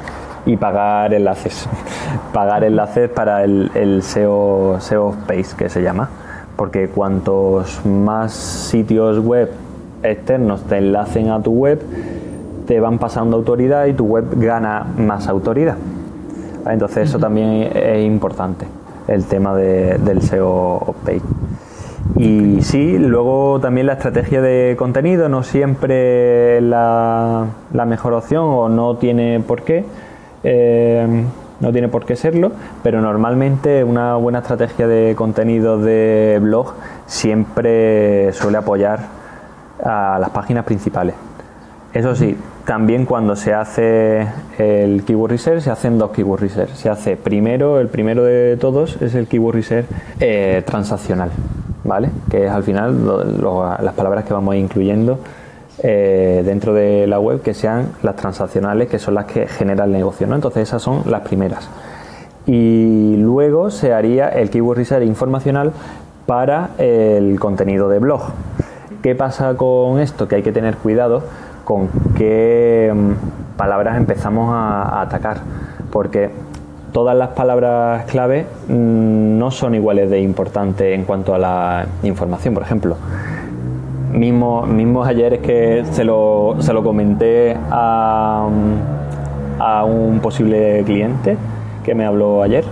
y 0.47 0.57
pagar 0.57 1.13
enlaces. 1.13 1.69
pagar 2.33 2.65
enlaces 2.65 3.11
para 3.11 3.45
el, 3.45 4.01
SEO, 4.03 4.79
SEO 4.81 5.11
Space 5.11 5.57
que 5.57 5.69
se 5.69 5.83
llama. 5.83 6.09
Porque 6.57 6.89
cuantos 6.89 7.85
más 7.85 8.33
sitios 8.33 9.19
web 9.19 9.51
externos 10.03 10.63
te 10.63 10.79
enlacen 10.79 11.31
a 11.31 11.43
tu 11.43 11.53
web, 11.53 11.83
te 12.67 12.81
van 12.81 12.99
pasando 12.99 13.37
autoridad 13.37 13.87
y 13.87 13.93
tu 13.93 14.07
web 14.07 14.25
gana 14.37 14.87
más 14.97 15.29
autoridad. 15.29 15.77
Entonces 16.69 17.09
eso 17.09 17.19
también 17.19 17.71
es 17.75 18.05
importante, 18.05 18.67
el 19.09 19.25
tema 19.25 19.55
del 19.55 20.23
SEO 20.23 20.95
page. 21.05 21.23
Y 22.17 22.63
sí, 22.63 22.99
luego 22.99 23.61
también 23.61 23.87
la 23.87 23.95
estrategia 23.95 24.41
de 24.41 24.75
contenido 24.79 25.29
no 25.29 25.43
siempre 25.43 26.59
es 26.59 26.63
la, 26.63 27.47
mejor 27.87 28.15
opción 28.15 28.45
o 28.45 28.69
no 28.69 28.97
tiene 28.97 29.41
por 29.41 29.63
qué. 29.63 29.85
Eh, 30.45 31.25
no 31.61 31.73
tiene 31.73 31.89
por 31.89 32.05
qué 32.05 32.17
serlo, 32.17 32.53
pero 32.83 33.01
normalmente 33.01 33.83
una 33.83 34.17
buena 34.17 34.41
estrategia 34.41 34.87
de 34.87 35.15
contenido 35.17 35.79
de 35.79 36.39
blog 36.41 36.75
siempre 37.07 38.33
suele 38.35 38.59
apoyar 38.59 39.01
a 39.83 40.19
las 40.21 40.31
páginas 40.31 40.65
principales. 40.65 41.15
Eso 41.93 42.15
sí, 42.15 42.37
también 42.67 43.07
cuando 43.07 43.37
se 43.37 43.55
hace 43.55 44.27
el 44.59 45.05
keyword 45.05 45.31
research, 45.31 45.61
se 45.61 45.71
hacen 45.71 45.99
dos 45.99 46.11
keyword 46.11 46.41
research. 46.41 46.71
Se 46.75 46.91
hace 46.91 47.17
primero, 47.17 47.79
el 47.79 47.87
primero 47.87 48.25
de 48.25 48.57
todos 48.57 49.01
es 49.01 49.15
el 49.15 49.29
keyword 49.29 49.55
research 49.55 49.87
eh, 50.19 50.63
transaccional, 50.67 51.31
¿vale? 51.85 52.11
Que 52.29 52.47
es 52.47 52.51
al 52.51 52.65
final 52.65 53.39
las 53.81 53.95
palabras 53.95 54.25
que 54.25 54.35
vamos 54.35 54.57
incluyendo 54.57 55.21
eh, 55.83 56.43
dentro 56.45 56.75
de 56.75 57.07
la 57.07 57.21
web 57.21 57.41
que 57.41 57.55
sean 57.55 57.93
las 58.03 58.17
transaccionales, 58.17 58.89
que 58.89 58.99
son 58.99 59.15
las 59.15 59.27
que 59.27 59.47
generan 59.47 59.87
el 59.87 59.93
negocio, 59.93 60.27
¿no? 60.27 60.35
Entonces 60.35 60.65
esas 60.65 60.83
son 60.83 61.05
las 61.07 61.21
primeras. 61.21 61.69
Y 62.47 63.15
luego 63.17 63.71
se 63.71 63.93
haría 63.93 64.29
el 64.29 64.51
keyword 64.51 64.79
research 64.79 65.05
informacional 65.05 65.73
para 66.27 66.71
el 66.79 67.39
contenido 67.39 67.89
de 67.89 68.01
blog. 68.01 68.23
¿Qué 69.03 69.15
pasa 69.15 69.57
con 69.57 70.01
esto? 70.01 70.27
Que 70.27 70.37
hay 70.37 70.43
que 70.43 70.51
tener 70.51 70.77
cuidado 70.79 71.23
con 71.67 71.89
qué 72.17 72.93
mm, 72.95 73.57
palabras 73.57 73.97
empezamos 73.97 74.55
a, 74.55 75.03
atacar, 75.03 75.39
porque 75.91 76.31
todas 76.93 77.17
las 77.17 77.31
palabras 77.31 78.05
clave 78.05 78.47
mm, 78.69 79.37
no 79.37 79.51
son 79.51 79.75
iguales 79.75 80.09
de 80.09 80.21
importantes 80.21 80.95
en 80.95 81.05
cuanto 81.05 81.35
a 81.35 81.39
la 81.39 81.87
información, 82.05 82.55
por 82.55 82.63
ejemplo. 82.63 82.97
Mismo, 84.13 85.05
ayer 85.05 85.35
es 85.35 85.41
que 85.41 85.85
se 85.91 86.05
lo, 86.05 86.57
se 86.61 86.73
lo 86.73 86.85
comenté 86.85 87.57
a, 87.69 88.49
mm, 88.49 89.61
a 89.61 89.85
un 89.85 90.21
posible 90.21 90.85
cliente 90.87 91.37
que 91.85 91.97
me 91.97 92.07
habló 92.07 92.45
ayer 92.45 92.65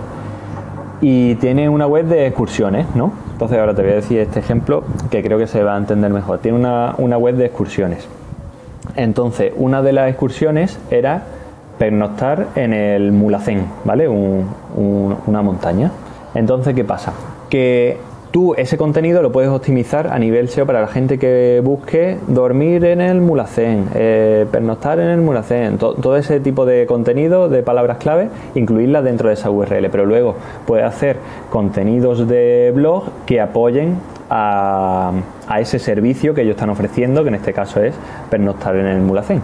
y 1.01 1.35
tiene 1.35 1.67
una 1.67 1.85
web 1.85 2.05
de 2.05 2.27
excursiones, 2.27 2.87
¿no? 2.95 3.11
Entonces 3.33 3.59
ahora 3.59 3.75
te 3.75 3.81
voy 3.81 3.91
a 3.91 3.95
decir 3.95 4.19
este 4.19 4.39
ejemplo 4.39 4.85
que 5.11 5.21
creo 5.21 5.37
que 5.37 5.47
se 5.47 5.61
va 5.63 5.75
a 5.75 5.77
entender 5.77 6.11
mejor. 6.13 6.39
Tiene 6.39 6.57
una, 6.57 6.95
una 6.97 7.17
web 7.17 7.35
de 7.35 7.45
excursiones 7.45 8.07
entonces, 8.95 9.53
una 9.55 9.81
de 9.81 9.93
las 9.93 10.09
excursiones 10.09 10.79
era 10.89 11.23
pernoctar 11.77 12.47
en 12.55 12.73
el 12.73 13.11
Mulacén, 13.11 13.65
¿vale? 13.83 14.07
una 14.07 15.41
montaña. 15.41 15.91
Entonces, 16.33 16.73
¿qué 16.73 16.83
pasa? 16.83 17.13
Que 17.49 17.97
tú 18.31 18.53
ese 18.55 18.77
contenido 18.77 19.21
lo 19.21 19.31
puedes 19.31 19.49
optimizar 19.49 20.07
a 20.07 20.19
nivel 20.19 20.49
SEO 20.49 20.65
para 20.65 20.81
la 20.81 20.87
gente 20.87 21.17
que 21.17 21.61
busque 21.63 22.17
dormir 22.27 22.83
en 22.83 22.99
el 22.99 23.21
Mulacén, 23.21 23.87
eh, 23.95 24.45
pernoctar 24.51 24.99
en 24.99 25.07
el 25.07 25.21
Mulacén, 25.21 25.77
todo 25.77 26.17
ese 26.17 26.41
tipo 26.41 26.65
de 26.65 26.85
contenido, 26.85 27.47
de 27.47 27.63
palabras 27.63 27.97
clave, 27.97 28.29
incluirlas 28.55 29.05
dentro 29.05 29.29
de 29.29 29.35
esa 29.35 29.49
URL. 29.49 29.89
Pero 29.89 30.05
luego 30.05 30.35
puedes 30.67 30.85
hacer 30.85 31.17
contenidos 31.49 32.27
de 32.27 32.73
blog 32.75 33.05
que 33.25 33.39
apoyen 33.39 33.95
a, 34.29 35.11
ese 35.59 35.79
servicio 35.79 36.33
que 36.33 36.41
ellos 36.41 36.55
están 36.55 36.69
ofreciendo, 36.69 37.23
que 37.23 37.29
en 37.29 37.35
este 37.35 37.53
caso 37.53 37.81
es 37.81 37.95
pernoctar 38.29 38.75
en 38.75 38.87
el 38.87 39.01
Mulacén. 39.01 39.41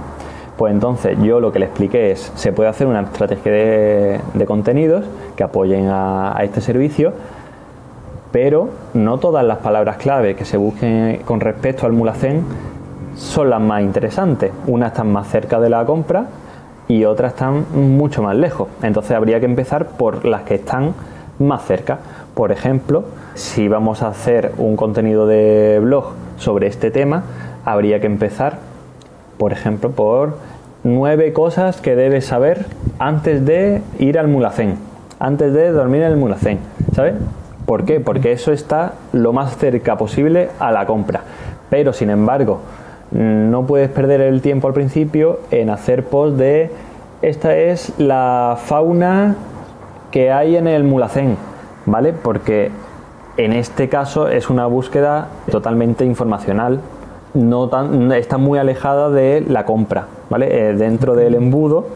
Pues 0.57 0.73
entonces 0.73 1.17
yo 1.21 1.39
lo 1.39 1.51
que 1.51 1.59
le 1.59 1.65
expliqué 1.65 2.11
es, 2.11 2.31
se 2.35 2.51
puede 2.51 2.69
hacer 2.69 2.87
una 2.87 3.01
estrategia 3.01 3.51
de, 3.51 4.45
contenidos 4.45 5.05
que 5.35 5.43
apoyen 5.43 5.87
a, 5.89 6.35
este 6.41 6.61
servicio, 6.61 7.13
pero 8.31 8.69
no 8.93 9.17
todas 9.17 9.43
las 9.43 9.57
palabras 9.59 9.97
clave 9.97 10.35
que 10.35 10.45
se 10.45 10.57
busquen 10.57 11.21
con 11.25 11.39
respecto 11.39 11.85
al 11.85 11.93
Mulacén 11.93 12.43
son 13.15 13.49
las 13.49 13.61
más 13.61 13.81
interesantes. 13.81 14.51
Unas 14.67 14.91
están 14.91 15.11
más 15.11 15.27
cerca 15.27 15.59
de 15.59 15.69
la 15.69 15.85
compra 15.85 16.27
y 16.87 17.05
otras 17.05 17.33
están 17.33 17.65
mucho 17.73 18.21
más 18.21 18.35
lejos. 18.35 18.67
Entonces 18.83 19.11
habría 19.11 19.39
que 19.39 19.45
empezar 19.45 19.87
por 19.87 20.25
las 20.25 20.43
que 20.43 20.55
están 20.55 20.93
más 21.39 21.63
cerca. 21.65 21.99
Por 22.33 22.51
ejemplo, 22.51 23.03
si 23.35 23.67
vamos 23.67 24.01
a 24.01 24.07
hacer 24.07 24.51
un 24.57 24.75
contenido 24.75 25.27
de 25.27 25.79
blog 25.81 26.13
sobre 26.37 26.67
este 26.67 26.91
tema, 26.91 27.23
habría 27.65 27.99
que 27.99 28.07
empezar, 28.07 28.59
por 29.37 29.51
ejemplo, 29.53 29.91
por 29.91 30.37
nueve 30.83 31.33
cosas 31.33 31.81
que 31.81 31.95
debes 31.95 32.25
saber 32.25 32.65
antes 32.99 33.45
de 33.45 33.81
ir 33.99 34.17
al 34.17 34.27
mulacén, 34.27 34.77
antes 35.19 35.53
de 35.53 35.71
dormir 35.71 36.01
en 36.01 36.11
el 36.11 36.17
mulacén, 36.17 36.59
¿sabes? 36.93 37.15
¿Por 37.65 37.85
qué? 37.85 37.99
Porque 37.99 38.31
eso 38.31 38.51
está 38.51 38.93
lo 39.13 39.33
más 39.33 39.57
cerca 39.57 39.97
posible 39.97 40.49
a 40.59 40.71
la 40.71 40.85
compra. 40.85 41.21
Pero, 41.69 41.93
sin 41.93 42.09
embargo, 42.09 42.59
no 43.11 43.65
puedes 43.65 43.89
perder 43.89 44.21
el 44.21 44.41
tiempo 44.41 44.67
al 44.67 44.73
principio 44.73 45.39
en 45.51 45.69
hacer 45.69 46.05
post 46.05 46.37
de 46.37 46.71
esta 47.21 47.55
es 47.55 47.93
la 47.99 48.57
fauna 48.57 49.35
que 50.09 50.31
hay 50.31 50.55
en 50.55 50.67
el 50.67 50.83
mulacén, 50.83 51.37
¿vale? 51.85 52.13
Porque 52.13 52.71
en 53.45 53.53
este 53.53 53.89
caso 53.89 54.27
es 54.27 54.49
una 54.49 54.65
búsqueda 54.65 55.29
totalmente 55.49 56.05
informacional, 56.05 56.79
no 57.33 57.69
tan, 57.69 58.11
está 58.11 58.37
muy 58.37 58.59
alejada 58.59 59.09
de 59.09 59.41
la 59.41 59.65
compra, 59.65 60.07
¿vale? 60.29 60.69
Eh, 60.69 60.73
dentro 60.73 61.15
del 61.15 61.35
embudo 61.35 61.87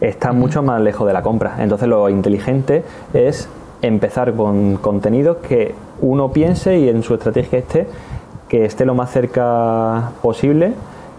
está 0.00 0.32
mucho 0.32 0.62
más 0.62 0.80
lejos 0.80 1.06
de 1.06 1.12
la 1.12 1.22
compra. 1.22 1.56
Entonces 1.60 1.88
lo 1.88 2.08
inteligente 2.08 2.82
es 3.14 3.48
empezar 3.80 4.34
con 4.34 4.76
contenidos 4.76 5.38
que 5.38 5.74
uno 6.00 6.32
piense 6.32 6.78
y 6.78 6.88
en 6.88 7.02
su 7.02 7.14
estrategia 7.14 7.58
esté 7.60 7.86
que 8.48 8.66
esté 8.66 8.84
lo 8.84 8.94
más 8.94 9.10
cerca 9.10 10.10
posible 10.20 10.74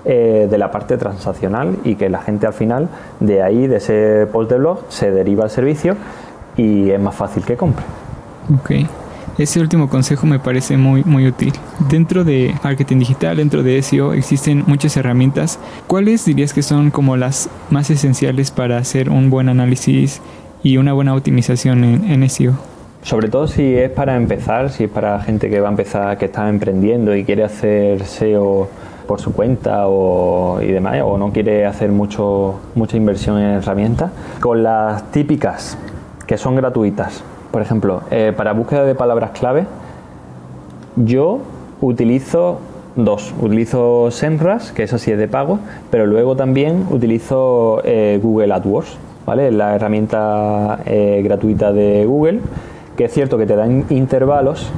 eh, 0.06 0.48
de 0.52 0.58
la 0.60 0.70
parte 0.70 0.98
transaccional 0.98 1.78
y 1.84 1.96
que 1.96 2.08
la 2.08 2.22
gente 2.22 2.46
al 2.46 2.54
final 2.54 2.90
de 3.20 3.42
ahí, 3.42 3.66
de 3.66 3.78
ese 3.78 4.28
post 4.32 4.52
de 4.52 4.58
blog, 4.60 4.82
se 4.90 5.10
deriva 5.10 5.46
al 5.46 5.50
servicio 5.50 5.96
y 6.58 6.92
es 6.92 7.00
más 7.00 7.16
fácil 7.16 7.44
que 7.44 7.58
compre. 7.58 7.84
Ok. 8.54 9.03
Ese 9.38 9.60
último 9.60 9.90
consejo 9.90 10.28
me 10.28 10.38
parece 10.38 10.78
muy, 10.78 11.04
muy 11.04 11.26
útil. 11.26 11.54
Dentro 11.90 12.24
de 12.24 12.54
marketing 12.64 13.00
digital, 13.00 13.38
dentro 13.38 13.64
de 13.64 13.82
SEO, 13.82 14.14
existen 14.14 14.64
muchas 14.68 14.96
herramientas. 14.96 15.58
¿Cuáles 15.88 16.24
dirías 16.26 16.54
que 16.54 16.62
son 16.62 16.92
como 16.92 17.18
las 17.18 17.50
más 17.72 17.90
esenciales 17.90 18.52
para 18.52 18.78
hacer 18.78 19.10
un 19.10 19.32
buen 19.32 19.50
análisis 19.50 20.22
y 20.62 20.78
una 20.78 20.94
buena 20.94 21.16
optimización 21.16 21.84
en, 21.84 22.30
SEO? 22.30 22.54
Sobre 23.02 23.28
todo 23.28 23.48
si 23.48 23.74
es 23.74 23.90
para 23.90 24.16
empezar, 24.16 24.70
si 24.70 24.84
es 24.84 24.90
para 24.90 25.20
gente 25.22 25.50
que 25.50 25.60
va 25.60 25.68
a 25.68 25.72
empezar, 25.72 26.18
que 26.20 26.26
está 26.26 26.48
emprendiendo 26.48 27.16
y 27.16 27.26
quiere 27.26 27.44
hacer 27.44 28.06
SEO 28.06 28.70
por 29.08 29.20
su 29.20 29.34
cuenta 29.34 29.88
o, 29.88 30.62
y 30.62 30.68
demás, 30.68 31.02
o 31.04 31.18
no 31.18 31.34
quiere 31.34 31.66
hacer 31.66 31.92
mucho, 31.92 32.60
mucha 32.76 32.98
inversión 32.98 33.40
en 33.40 33.56
herramientas, 33.56 34.12
con 34.40 34.62
las 34.62 35.12
típicas 35.12 35.76
que 36.28 36.38
son 36.38 36.56
gratuitas 36.56 37.24
por 37.54 37.62
ejemplo, 37.62 38.02
eh, 38.10 38.34
para 38.36 38.52
búsqueda 38.54 38.84
de 38.84 38.96
palabras 38.96 39.30
clave, 39.30 39.66
yo 40.96 41.38
utilizo 41.82 42.58
dos. 42.96 43.32
Utilizo 43.40 44.10
SEMrush, 44.10 44.72
que 44.72 44.82
eso 44.82 44.98
sí 44.98 45.12
es 45.12 45.20
de 45.20 45.28
pago, 45.28 45.60
pero 45.92 46.08
luego 46.08 46.36
también 46.36 46.88
utilizo 46.90 47.80
eh, 47.86 48.20
Google 48.24 48.56
AdWords, 48.56 48.98
¿vale? 49.28 49.52
La 49.52 49.76
herramienta 49.76 50.80
eh, 50.88 51.22
gratuita 51.24 51.72
de 51.72 52.06
Google, 52.08 52.40
que 52.98 53.06
es 53.06 53.14
cierto 53.14 53.38
que 53.38 53.46
te 53.46 53.56
dan 53.56 53.86
intervalos 53.92 54.72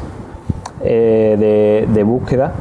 de, 0.83 1.87
de, 1.87 2.03
búsqueda. 2.03 2.51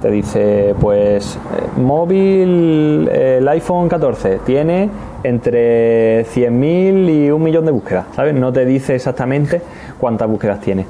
Te 0.00 0.08
dice, 0.08 0.76
pues, 0.80 1.36
móvil, 1.76 3.08
el 3.08 3.48
iPhone 3.48 3.88
14 3.88 4.38
tiene 4.46 4.88
entre 5.24 6.26
100.000 6.26 7.10
y 7.10 7.30
un 7.30 7.42
millón 7.42 7.64
de 7.64 7.72
búsquedas, 7.72 8.06
¿sabes? 8.14 8.34
No 8.34 8.52
te 8.52 8.64
dice 8.64 8.94
exactamente 8.94 9.60
cuántas 9.98 10.28
búsquedas 10.28 10.60
tiene, 10.60 10.86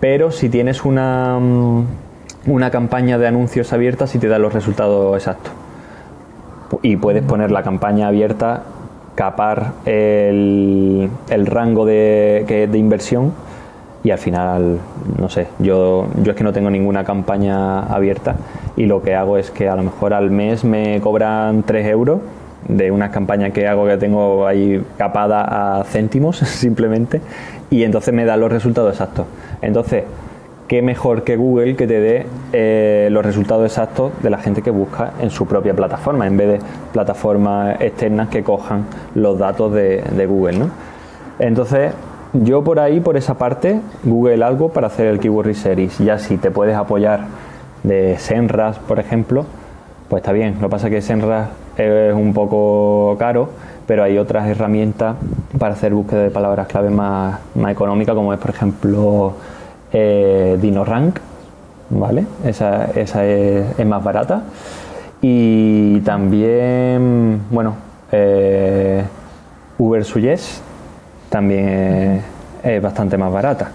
pero 0.00 0.32
si 0.32 0.48
tienes 0.48 0.84
una, 0.84 1.38
mm, 1.38 1.84
una 2.46 2.70
campaña 2.70 3.18
de 3.18 3.26
anuncios 3.26 3.72
abierta, 3.72 4.06
sí 4.06 4.18
te 4.18 4.28
da 4.28 4.38
los 4.38 4.52
resultados 4.52 5.16
exactos. 5.16 5.52
Y 6.82 6.96
puedes 6.96 7.22
poner 7.22 7.50
la 7.52 7.62
campaña 7.62 8.08
abierta, 8.08 8.64
capar 9.14 9.74
el, 9.84 11.08
el 11.28 11.46
rango 11.46 11.86
de, 11.86 12.66
de 12.70 12.78
inversión 12.78 13.32
y 14.02 14.10
al 14.10 14.18
final, 14.18 14.78
no 15.18 15.28
sé, 15.28 15.46
yo, 15.58 16.08
yo 16.22 16.32
es 16.32 16.36
que 16.36 16.44
no 16.44 16.52
tengo 16.52 16.68
ninguna 16.68 17.04
campaña 17.04 17.84
abierta 17.84 18.36
y 18.76 18.86
lo 18.86 19.02
que 19.02 19.14
hago 19.14 19.38
es 19.38 19.50
que 19.50 19.68
a 19.68 19.76
lo 19.76 19.82
mejor 19.82 20.12
al 20.12 20.30
mes 20.30 20.64
me 20.64 21.00
cobran 21.00 21.62
3 21.62 21.86
euros 21.86 22.20
de 22.68 22.90
una 22.90 23.10
campaña 23.10 23.50
que 23.50 23.68
hago 23.68 23.86
que 23.86 23.96
tengo 23.96 24.46
ahí 24.46 24.82
capada 24.96 25.80
a 25.80 25.84
céntimos 25.84 26.36
simplemente 26.38 27.20
y 27.70 27.82
entonces 27.82 28.14
me 28.14 28.24
da 28.24 28.36
los 28.36 28.50
resultados 28.50 28.92
exactos. 28.92 29.26
Entonces, 29.60 30.04
qué 30.68 30.82
mejor 30.82 31.24
que 31.24 31.36
Google 31.36 31.76
que 31.76 31.86
te 31.86 32.00
dé 32.00 32.26
eh, 32.52 33.08
los 33.10 33.24
resultados 33.24 33.66
exactos 33.66 34.12
de 34.22 34.30
la 34.30 34.38
gente 34.38 34.62
que 34.62 34.70
busca 34.70 35.12
en 35.20 35.30
su 35.30 35.46
propia 35.46 35.74
plataforma, 35.74 36.26
en 36.26 36.36
vez 36.36 36.48
de 36.48 36.58
plataformas 36.92 37.80
externas 37.80 38.28
que 38.28 38.42
cojan 38.42 38.86
los 39.14 39.38
datos 39.38 39.72
de, 39.72 40.26
Google. 40.26 40.58
¿no? 40.58 40.70
Entonces, 41.38 41.92
yo 42.32 42.64
por 42.64 42.80
ahí, 42.80 43.00
por 43.00 43.16
esa 43.16 43.34
parte, 43.34 43.80
Google 44.04 44.44
algo 44.44 44.70
para 44.70 44.86
hacer 44.88 45.06
el 45.06 45.18
Keyword 45.18 45.46
Research. 45.46 45.98
Ya 45.98 46.18
si 46.18 46.36
te 46.36 46.50
puedes 46.50 46.76
apoyar 46.76 47.20
de 47.82 48.16
Senras, 48.18 48.78
por 48.78 48.98
ejemplo, 48.98 49.44
pues 50.08 50.22
está 50.22 50.32
bien. 50.32 50.54
Lo 50.54 50.68
que 50.68 50.70
pasa 50.70 50.88
es 50.88 50.94
que 50.94 51.02
Senras 51.02 51.48
es 51.76 52.14
un 52.14 52.32
poco 52.32 53.16
caro, 53.18 53.48
pero 53.86 54.02
hay 54.04 54.18
otras 54.18 54.48
herramientas 54.48 55.16
para 55.58 55.74
hacer 55.74 55.92
búsqueda 55.94 56.22
de 56.22 56.30
palabras 56.30 56.66
clave 56.66 56.90
más, 56.90 57.38
más 57.54 57.72
económica, 57.72 58.14
como 58.14 58.32
es 58.32 58.38
por 58.38 58.50
ejemplo 58.50 59.34
eh, 59.92 60.58
DinoRank, 60.60 61.18
¿vale? 61.90 62.26
Esa, 62.44 62.86
esa 62.86 63.24
es, 63.24 63.86
más 63.86 64.02
barata. 64.02 64.42
Y 65.20 66.00
también, 66.00 67.42
bueno, 67.50 67.74
eh, 68.12 69.02
Uber 69.78 70.04
también 71.28 72.22
es 72.62 72.82
bastante 72.82 73.16
más 73.16 73.32
barata. 73.32 73.70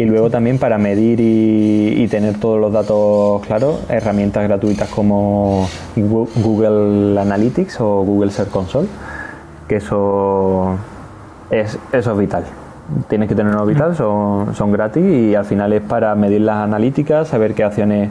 Y 0.00 0.06
luego 0.06 0.30
también 0.30 0.58
para 0.58 0.78
medir 0.78 1.20
y, 1.20 2.08
tener 2.08 2.40
todos 2.40 2.58
los 2.58 2.72
datos 2.72 3.42
claros, 3.42 3.80
herramientas 3.90 4.42
gratuitas 4.44 4.88
como 4.88 5.68
Google 5.94 7.20
Analytics 7.20 7.82
o 7.82 8.02
Google 8.02 8.30
Search 8.30 8.48
Console, 8.48 8.88
que 9.68 9.76
eso 9.76 10.74
es, 11.50 11.78
eso 11.92 12.12
es 12.12 12.18
vital. 12.18 12.44
Tienes 13.10 13.28
que 13.28 13.34
tenerlo 13.34 13.66
vital, 13.66 13.94
son, 13.94 14.54
son 14.54 14.72
gratis 14.72 15.04
y 15.04 15.34
al 15.34 15.44
final 15.44 15.70
es 15.74 15.82
para 15.82 16.14
medir 16.14 16.40
las 16.40 16.64
analíticas, 16.64 17.28
saber 17.28 17.52
qué 17.52 17.62
acciones 17.62 18.10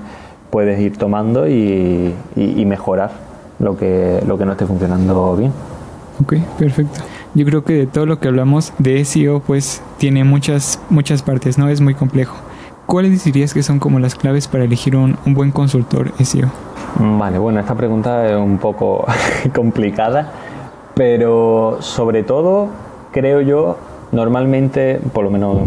puedes 0.52 0.80
ir 0.80 0.96
tomando 0.96 1.48
y, 1.48 2.14
y 2.36 2.66
mejorar 2.66 3.10
lo 3.58 3.76
que, 3.76 4.22
lo 4.28 4.38
que 4.38 4.46
no 4.46 4.52
esté 4.52 4.68
funcionando 4.68 5.36
bien. 5.36 5.54
Ok, 6.22 6.36
perfecto. 6.60 7.00
Yo 7.36 7.46
creo 7.46 7.64
que 7.64 7.74
de 7.74 7.88
todo 7.88 8.06
lo 8.06 8.20
que 8.20 8.28
hablamos 8.28 8.74
de 8.80 9.04
SEO, 9.06 9.40
pues 9.40 9.82
tiene 9.98 10.24
muchas, 10.24 10.80
muchas 10.90 11.22
partes, 11.22 11.58
¿no? 11.58 11.70
Es 11.70 11.80
muy 11.80 11.94
complejo. 11.94 12.36
¿Cuáles 12.88 13.24
dirías 13.24 13.54
que 13.54 13.62
son 13.62 13.78
como 13.78 14.00
las 14.00 14.16
claves 14.16 14.48
para 14.48 14.64
elegir 14.64 14.96
un, 14.96 15.16
un 15.26 15.36
buen 15.36 15.52
consultor 15.52 16.12
SEO? 16.24 16.50
Vale, 16.98 17.38
bueno, 17.38 17.60
esta 17.60 17.76
pregunta 17.76 18.28
es 18.28 18.36
un 18.36 18.58
poco 18.58 19.06
complicada, 19.56 20.32
pero 20.96 21.78
sobre 21.82 22.24
todo 22.24 22.70
creo 23.12 23.42
yo, 23.42 23.78
normalmente, 24.12 25.00
por 25.14 25.24
lo 25.24 25.30
menos 25.30 25.58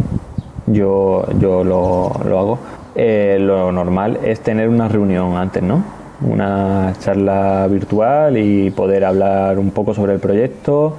yo, 0.66 1.24
yo 1.38 1.62
lo, 1.62 2.12
lo 2.28 2.38
hago, 2.38 2.58
eh, 2.94 3.38
lo 3.40 3.72
normal 3.72 4.18
es 4.24 4.40
tener 4.40 4.68
una 4.68 4.88
reunión 4.88 5.36
antes, 5.36 5.62
¿no? 5.62 5.82
Una 6.20 6.92
charla 7.00 7.66
virtual 7.68 8.36
y 8.36 8.70
poder 8.70 9.04
hablar 9.04 9.58
un 9.58 9.70
poco 9.70 9.94
sobre 9.94 10.14
el 10.14 10.20
proyecto, 10.20 10.96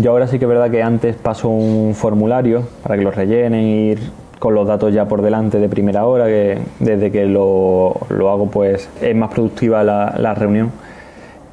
yo 0.00 0.12
ahora 0.12 0.26
sí 0.26 0.38
que 0.38 0.46
es 0.46 0.48
verdad 0.48 0.70
que 0.70 0.82
antes 0.82 1.16
paso 1.16 1.48
un 1.48 1.94
formulario 1.94 2.62
para 2.82 2.96
que 2.96 3.02
lo 3.02 3.10
rellenen, 3.10 3.64
ir 3.64 3.98
con 4.38 4.54
los 4.54 4.66
datos 4.66 4.92
ya 4.94 5.06
por 5.06 5.20
delante 5.22 5.58
de 5.58 5.68
primera 5.68 6.06
hora, 6.06 6.26
que 6.26 6.58
desde 6.78 7.10
que 7.10 7.26
lo, 7.26 7.94
hago 8.08 8.50
pues 8.50 8.88
es 9.02 9.14
más 9.14 9.30
productiva 9.30 9.84
la, 9.84 10.34
reunión 10.34 10.72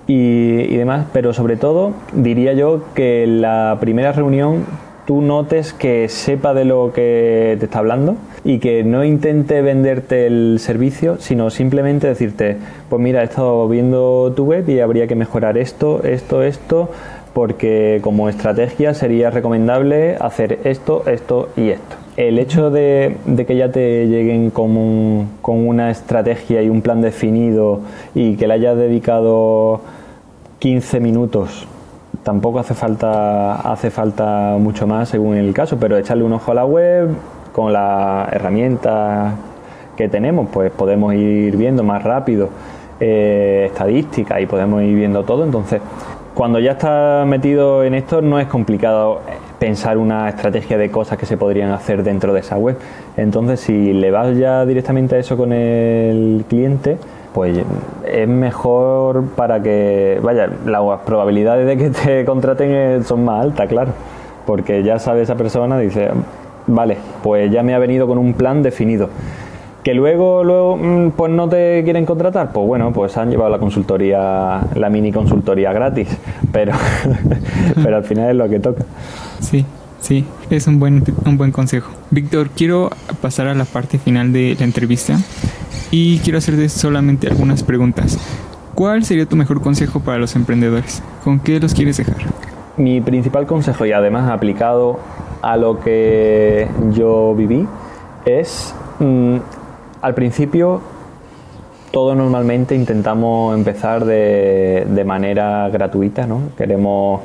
y, 0.08 0.62
y, 0.62 0.78
demás, 0.78 1.08
pero 1.12 1.34
sobre 1.34 1.58
todo 1.58 1.92
diría 2.14 2.54
yo 2.54 2.86
que 2.96 3.28
la 3.28 3.78
primera 3.82 4.14
reunión 4.14 4.64
tú 5.08 5.22
notes 5.22 5.72
que 5.72 6.10
sepa 6.10 6.54
de 6.54 6.66
lo 6.66 6.92
que 6.94 7.56
te 7.60 7.66
está 7.66 7.80
hablando 7.80 8.18
y 8.44 8.60
que 8.60 8.84
no 8.84 9.06
intente 9.06 9.62
venderte 9.62 10.28
el 10.28 10.58
servicio, 10.60 11.16
sino 11.20 11.50
simplemente 11.50 12.08
decirte, 12.08 12.58
pues 12.90 13.02
mira, 13.02 13.22
he 13.22 13.24
estado 13.24 13.70
viendo 13.70 14.34
tu 14.36 14.44
web 14.44 14.68
y 14.70 14.82
habría 14.82 15.08
que 15.08 15.16
mejorar 15.16 15.58
esto, 15.58 16.04
esto, 16.04 16.44
esto, 16.44 16.90
porque 17.38 18.00
como 18.02 18.30
estrategia 18.30 18.95
sería 18.95 19.30
recomendable 19.30 20.15
hacer 20.19 20.62
esto, 20.63 21.04
esto 21.06 21.50
y 21.56 21.69
esto. 21.69 21.95
El 22.15 22.39
hecho 22.39 22.71
de, 22.71 23.15
que 23.45 23.56
ya 23.56 23.71
te 23.71 24.08
lleguen 24.08 24.50
con, 24.50 24.76
una 25.43 25.91
estrategia 25.91 26.63
y 26.63 26.69
un 26.71 26.82
plan 26.82 27.00
definido 27.00 27.82
y 28.15 28.38
que 28.38 28.47
le 28.47 28.56
hayas 28.56 28.76
dedicado 28.76 29.82
15 30.58 31.00
minutos, 31.00 31.67
tampoco 32.23 32.58
hace 32.58 32.73
falta, 32.73 33.54
hace 33.71 33.91
falta 33.91 34.58
mucho 34.60 34.88
más 34.88 35.10
según 35.10 35.38
el 35.38 35.54
caso, 35.54 35.78
pero 35.80 35.95
echarle 35.95 36.23
un 36.23 36.34
ojo 36.34 36.54
a 36.54 36.56
la 36.56 36.65
web 36.65 37.10
con 37.54 37.71
las 37.71 38.34
herramientas 38.34 39.36
que 39.95 40.10
tenemos, 40.10 40.50
pues 40.52 40.71
podemos 40.71 41.13
ir 41.13 41.56
viendo 41.56 41.84
más 41.84 42.02
rápido 42.02 42.50
eh, 43.00 43.65
estadísticas 43.67 44.41
y 44.41 44.47
podemos 44.47 44.82
ir 44.82 44.95
viendo 44.95 45.23
todo. 45.23 45.43
Entonces, 45.43 45.82
cuando 46.38 46.60
ya 46.60 46.73
estás 46.73 47.26
metido 47.26 47.84
en 47.84 47.95
esto 47.95 48.21
no 48.21 48.39
es 48.39 48.45
complicado 48.45 49.21
pensar 49.58 49.97
una 49.97 50.30
estrategia 50.30 50.78
de 50.78 50.91
cosas 50.91 51.17
que 51.17 51.26
se 51.26 51.36
podrían 51.36 51.71
hacer 51.71 52.04
dentro 52.04 52.32
de 52.32 52.41
esa 52.41 52.60
web. 52.60 52.78
Entonces, 53.17 53.60
si 53.60 53.91
le 53.91 54.12
vas 54.12 54.38
ya 54.38 54.63
directamente 54.63 55.15
a 55.15 55.17
eso 55.17 55.36
con 55.36 55.52
el 55.52 56.45
cliente, 56.47 57.00
pues 57.34 57.58
es 58.06 58.28
mejor 58.28 59.30
para 59.30 59.63
que, 59.63 60.19
vaya, 60.21 60.47
las 60.63 61.00
probabilidades 61.00 61.65
de 61.65 61.76
que 61.76 61.89
te 61.89 62.26
contraten 62.32 63.04
son 63.04 63.26
más 63.26 63.43
altas, 63.43 63.67
claro, 63.67 63.93
porque 64.45 64.84
ya 64.84 65.00
sabe 65.00 65.23
esa 65.23 65.34
persona, 65.34 65.80
dice, 65.80 66.10
vale, 66.67 66.97
pues 67.23 67.52
ya 67.52 67.63
me 67.63 67.73
ha 67.73 67.80
venido 67.80 68.06
con 68.06 68.19
un 68.19 68.34
plan 68.34 68.62
definido. 68.62 69.10
Que 69.88 69.93
luego, 69.93 70.43
luego 70.43 70.76
mm, 70.76 71.12
pues 71.12 71.32
no 71.32 71.47
te 71.47 71.82
quieren 71.86 72.06
contratar, 72.06 72.52
pues 72.52 72.67
bueno, 72.67 72.91
pues 72.91 73.15
han 73.15 73.30
llevado 73.30 73.50
la 73.50 73.58
consultoría, 73.58 74.60
la 74.76 74.89
mini 74.89 75.13
consultoría 75.13 75.71
gratis, 75.71 76.10
pero, 76.52 76.73
pero 77.82 77.95
al 77.95 78.04
final 78.04 78.32
es 78.32 78.36
lo 78.36 78.50
que 78.50 78.60
toca. 78.60 78.84
Sí, 79.39 79.63
Sí, 80.02 80.26
es 80.50 80.67
un 80.67 80.80
buen, 80.80 81.06
un 81.26 81.38
buen 81.38 81.54
consejo. 81.54 81.89
Víctor, 82.12 82.50
quiero 82.50 82.89
pasar 83.21 83.47
a 83.47 83.56
la 83.56 83.63
parte 83.63 83.97
final 83.97 84.34
de 84.34 84.58
la 84.60 84.65
entrevista 84.65 85.19
y 85.89 86.19
quiero 86.19 86.39
hacerte 86.39 86.67
solamente 86.67 87.30
algunas 87.30 87.63
preguntas. 87.63 88.19
¿Cuál 88.76 89.06
sería 89.06 89.26
tu 89.26 89.38
mejor 89.38 89.62
consejo 89.62 90.02
para 90.02 90.17
los 90.17 90.36
emprendedores? 90.36 91.02
¿Con 91.23 91.39
qué 91.39 91.62
los 91.62 91.73
quieres 91.73 91.95
dejar? 91.95 92.17
Mi 92.76 93.00
principal 93.00 93.47
consejo, 93.47 93.86
y 93.86 93.93
además 93.93 94.30
aplicado 94.30 95.00
a 95.41 95.56
lo 95.56 95.80
que 95.80 96.67
yo 96.91 97.34
viví, 97.36 97.65
es 98.26 98.76
mm, 99.00 99.38
al 100.08 100.13
principio 100.13 100.80
todo 101.91 102.15
normalmente 102.15 102.76
intentamos 102.76 103.54
empezar 103.56 104.06
de, 104.06 104.88
de 104.89 105.04
manera 105.04 105.67
gratuita, 105.70 106.26
¿no? 106.26 106.43
Queremos 106.58 107.22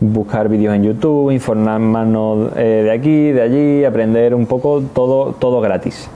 buscar 0.00 0.48
vídeos 0.48 0.74
en 0.74 0.84
YouTube, 0.84 1.32
informarnos 1.32 2.52
eh, 2.56 2.82
de 2.84 2.90
aquí, 2.92 3.32
de 3.32 3.42
allí, 3.42 3.84
aprender 3.84 4.34
un 4.34 4.46
poco, 4.46 4.80
todo, 4.94 5.32
todo 5.32 5.60
gratis. 5.60 6.08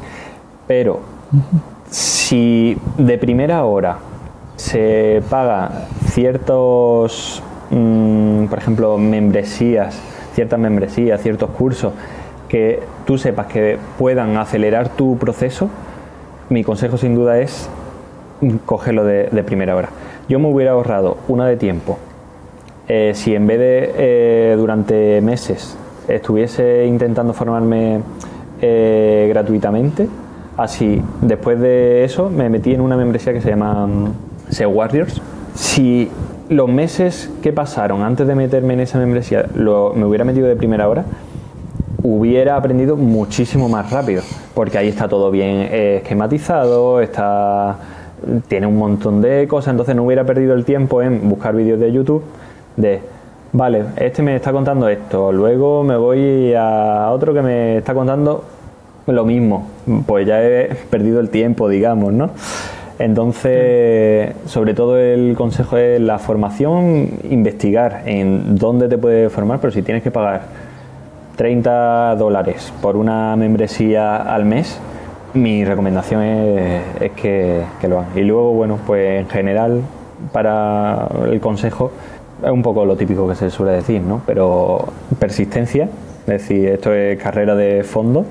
Pero 0.69 1.01
si 1.91 2.77
de 2.97 3.19
primera 3.19 3.65
hora 3.65 3.99
se 4.55 5.21
paga 5.29 5.87
ciertos, 6.07 7.43
mm, 7.71 8.47
por 8.47 8.59
ejemplo, 8.59 8.99
membresías, 8.99 10.01
ciertas 10.35 10.61
membresías, 10.61 11.21
ciertos 11.21 11.51
cursos 11.51 11.93
que 12.49 12.81
tú 13.05 13.19
sepas 13.19 13.47
que 13.47 13.79
puedan 13.99 14.37
acelerar 14.37 14.91
tu 14.91 15.19
proceso, 15.19 15.69
mi 16.55 16.63
consejo 16.63 16.97
sin 16.97 17.17
duda 17.17 17.41
es 17.41 17.69
cogerlo 18.65 19.05
de, 19.05 19.43
primera 19.45 19.75
hora. 19.75 19.89
Yo 20.29 20.39
me 20.39 20.49
hubiera 20.49 20.71
ahorrado 20.71 21.17
una 21.27 21.47
de 21.47 21.57
tiempo 21.57 21.99
eh, 22.87 23.11
si 23.15 23.35
en 23.35 23.47
vez 23.49 23.59
de 23.59 23.95
eh, 23.97 24.55
durante 24.57 25.21
meses 25.21 25.77
estuviese 26.07 26.87
intentando 26.87 27.33
formarme 27.33 28.01
eh, 28.63 29.27
gratuitamente, 29.29 30.07
así 30.57 31.03
después 31.23 31.59
de 31.59 32.05
eso 32.05 32.31
me 32.31 32.49
metí 32.49 32.73
en 32.73 32.83
una 32.83 32.97
membresía 32.97 33.33
que 33.33 33.41
se 33.41 33.51
llama 33.51 33.89
mm, 33.89 34.13
SEO 34.51 34.71
Warriors. 34.71 35.21
Si 35.55 36.09
los 36.49 36.69
meses 36.69 37.31
que 37.43 37.53
pasaron 37.53 38.03
antes 38.03 38.29
de 38.29 38.35
meterme 38.37 38.75
en 38.75 38.81
esa 38.81 38.99
membresía 38.99 39.47
me 39.57 40.05
hubiera 40.05 40.25
metido 40.25 40.47
de 40.47 40.55
primera 40.55 40.89
hora, 40.89 41.05
hubiera 42.05 42.57
aprendido 42.57 42.97
muchísimo 42.97 43.69
más 43.69 43.91
rápido, 43.91 44.23
porque 44.55 44.77
ahí 44.77 44.89
está 44.89 45.09
todo 45.09 45.31
bien 45.31 45.69
esquematizado, 45.73 47.01
está 47.01 47.79
tiene 48.47 48.67
un 48.67 48.77
montón 48.77 49.21
de 49.21 49.49
cosas, 49.49 49.73
entonces 49.73 49.97
no 49.97 50.05
hubiera 50.05 50.25
perdido 50.25 50.55
el 50.55 50.65
tiempo 50.65 51.03
en 51.03 51.29
buscar 51.29 51.55
vídeos 51.55 51.81
de 51.81 51.93
YouTube 51.93 52.23
de, 52.77 53.01
vale, 53.53 53.85
este 53.97 54.23
me 54.23 54.37
está 54.37 54.53
contando 54.53 54.89
esto, 54.89 55.33
luego 55.33 55.83
me 55.83 55.97
voy 55.97 56.55
a 56.55 57.11
otro 57.11 57.33
que 57.33 57.43
me 57.43 57.79
está 57.79 57.95
contando 57.95 58.45
lo 59.07 59.25
mismo, 59.25 59.67
pues 60.07 60.27
ya 60.27 60.43
he 60.43 60.75
perdido 60.91 61.21
el 61.21 61.31
tiempo, 61.31 61.69
digamos, 61.69 62.13
¿no? 62.13 62.31
Entonces, 62.99 64.35
sobre 64.47 64.73
todo 64.73 64.99
el 64.99 65.35
consejo 65.37 65.77
es 65.79 66.01
la 66.01 66.19
formación, 66.19 67.09
investigar 67.31 68.03
en 68.07 68.57
dónde 68.57 68.89
te 68.89 68.99
puedes 68.99 69.33
formar, 69.33 69.59
pero 69.61 69.73
si 69.73 69.83
tienes 69.83 70.03
que 70.03 70.11
pagar 70.11 70.43
30 71.37 72.17
dólares 72.17 72.73
por 72.81 72.97
una 72.97 73.37
membresía 73.37 74.17
al 74.17 74.45
mes, 74.45 74.79
mi 75.35 75.65
recomendación 75.65 76.23
es, 76.23 77.13
que, 77.13 77.65
lo 77.89 77.99
hagan. 78.01 78.17
Y 78.17 78.23
luego, 78.23 78.53
bueno, 78.53 78.79
pues 78.87 79.21
en 79.21 79.29
general, 79.29 79.83
para 80.33 81.09
el 81.27 81.41
consejo, 81.41 81.91
es 82.43 82.51
un 82.51 82.63
poco 82.63 82.85
lo 82.85 82.97
típico 82.97 83.29
que 83.29 83.35
se 83.35 83.51
suele 83.51 83.73
decir, 83.73 84.01
¿no? 84.01 84.23
Pero 84.27 84.87
persistencia, 85.19 85.89
es 86.21 86.27
decir, 86.27 86.69
esto 86.69 86.93
es 86.93 87.19
carrera 87.21 87.55
de 87.55 87.83
fondo 87.83 88.25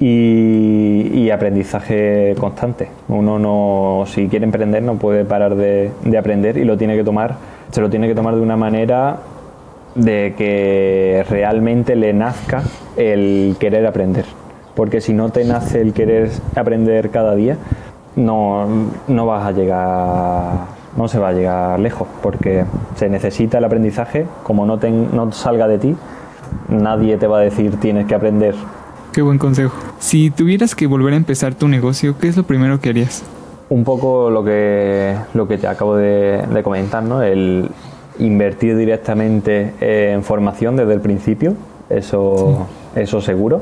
y, 0.00 1.30
aprendizaje 1.30 2.34
constante. 2.38 2.88
Uno 3.08 3.38
no, 3.38 4.04
si 4.06 4.28
quiere 4.28 4.44
emprender, 4.44 4.82
no 4.82 4.96
puede 4.96 5.24
parar 5.24 5.56
de, 5.56 5.90
aprender 6.16 6.56
y 6.58 6.64
lo 6.64 6.76
tiene 6.76 6.96
que 6.96 7.04
tomar, 7.04 7.36
se 7.70 7.80
lo 7.80 7.90
tiene 7.90 8.06
que 8.06 8.14
tomar 8.14 8.36
de 8.36 8.40
una 8.40 8.56
manera 8.56 9.18
de 9.94 10.34
que 10.36 11.24
realmente 11.28 11.96
le 11.96 12.12
nazca 12.12 12.62
el 12.96 13.56
querer 13.58 13.86
aprender. 13.86 14.24
Porque 14.74 15.00
si 15.00 15.12
no 15.12 15.28
te 15.28 15.44
nace 15.44 15.80
el 15.80 15.92
querer 15.92 16.30
aprender 16.56 17.10
cada 17.10 17.34
día, 17.34 17.56
no, 18.16 18.66
no 19.06 19.26
vas 19.26 19.46
a 19.46 19.52
llegar 19.52 20.84
no 20.96 21.08
se 21.08 21.18
va 21.18 21.28
a 21.28 21.32
llegar 21.32 21.80
lejos, 21.80 22.06
porque 22.22 22.64
se 22.96 23.08
necesita 23.08 23.58
el 23.58 23.64
aprendizaje, 23.64 24.26
como 24.42 24.64
no, 24.66 24.78
no 24.78 25.32
salga 25.32 25.66
de 25.66 25.78
ti, 25.78 25.96
nadie 26.68 27.16
te 27.16 27.26
va 27.26 27.38
a 27.38 27.40
decir 27.40 27.78
tienes 27.80 28.06
que 28.06 28.14
aprender. 28.14 28.54
Qué 29.12 29.22
buen 29.22 29.38
consejo. 29.38 29.74
Si 29.98 30.30
tuvieras 30.30 30.74
que 30.74 30.86
volver 30.86 31.14
a 31.14 31.16
empezar 31.16 31.54
tu 31.54 31.68
negocio, 31.68 32.16
¿qué 32.18 32.28
es 32.28 32.36
lo 32.36 32.42
primero 32.44 32.80
que 32.80 32.90
harías? 32.90 33.22
Un 33.68 33.84
poco 33.84 34.30
lo 34.30 34.44
que, 34.44 35.16
lo 35.34 35.48
que 35.48 35.58
te 35.58 35.66
acabo 35.66 35.96
de, 35.96 36.60
comentar, 36.62 37.02
¿no? 37.02 37.22
El 37.22 37.70
invertir 38.18 38.76
directamente 38.76 39.72
en 39.80 40.22
formación 40.22 40.76
desde 40.76 40.94
el 40.94 41.00
principio, 41.00 41.54
eso, 41.90 42.66
eso 42.94 43.20
seguro. 43.20 43.60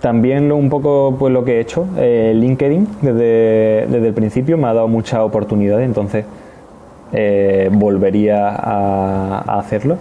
También 0.00 0.50
un 0.50 0.68
poco 0.68 1.14
pues 1.16 1.32
lo 1.32 1.44
que 1.44 1.58
he 1.58 1.60
hecho, 1.60 1.86
eh, 1.96 2.32
LinkedIn 2.34 2.88
desde, 3.02 3.86
desde 3.88 4.08
el 4.08 4.14
principio 4.14 4.58
me 4.58 4.66
ha 4.66 4.74
dado 4.74 4.88
muchas 4.88 5.20
oportunidades, 5.20 5.86
entonces 5.86 6.24
eh, 7.12 7.70
volvería 7.72 8.48
a, 8.48 9.58
hacerlo. 9.58 9.98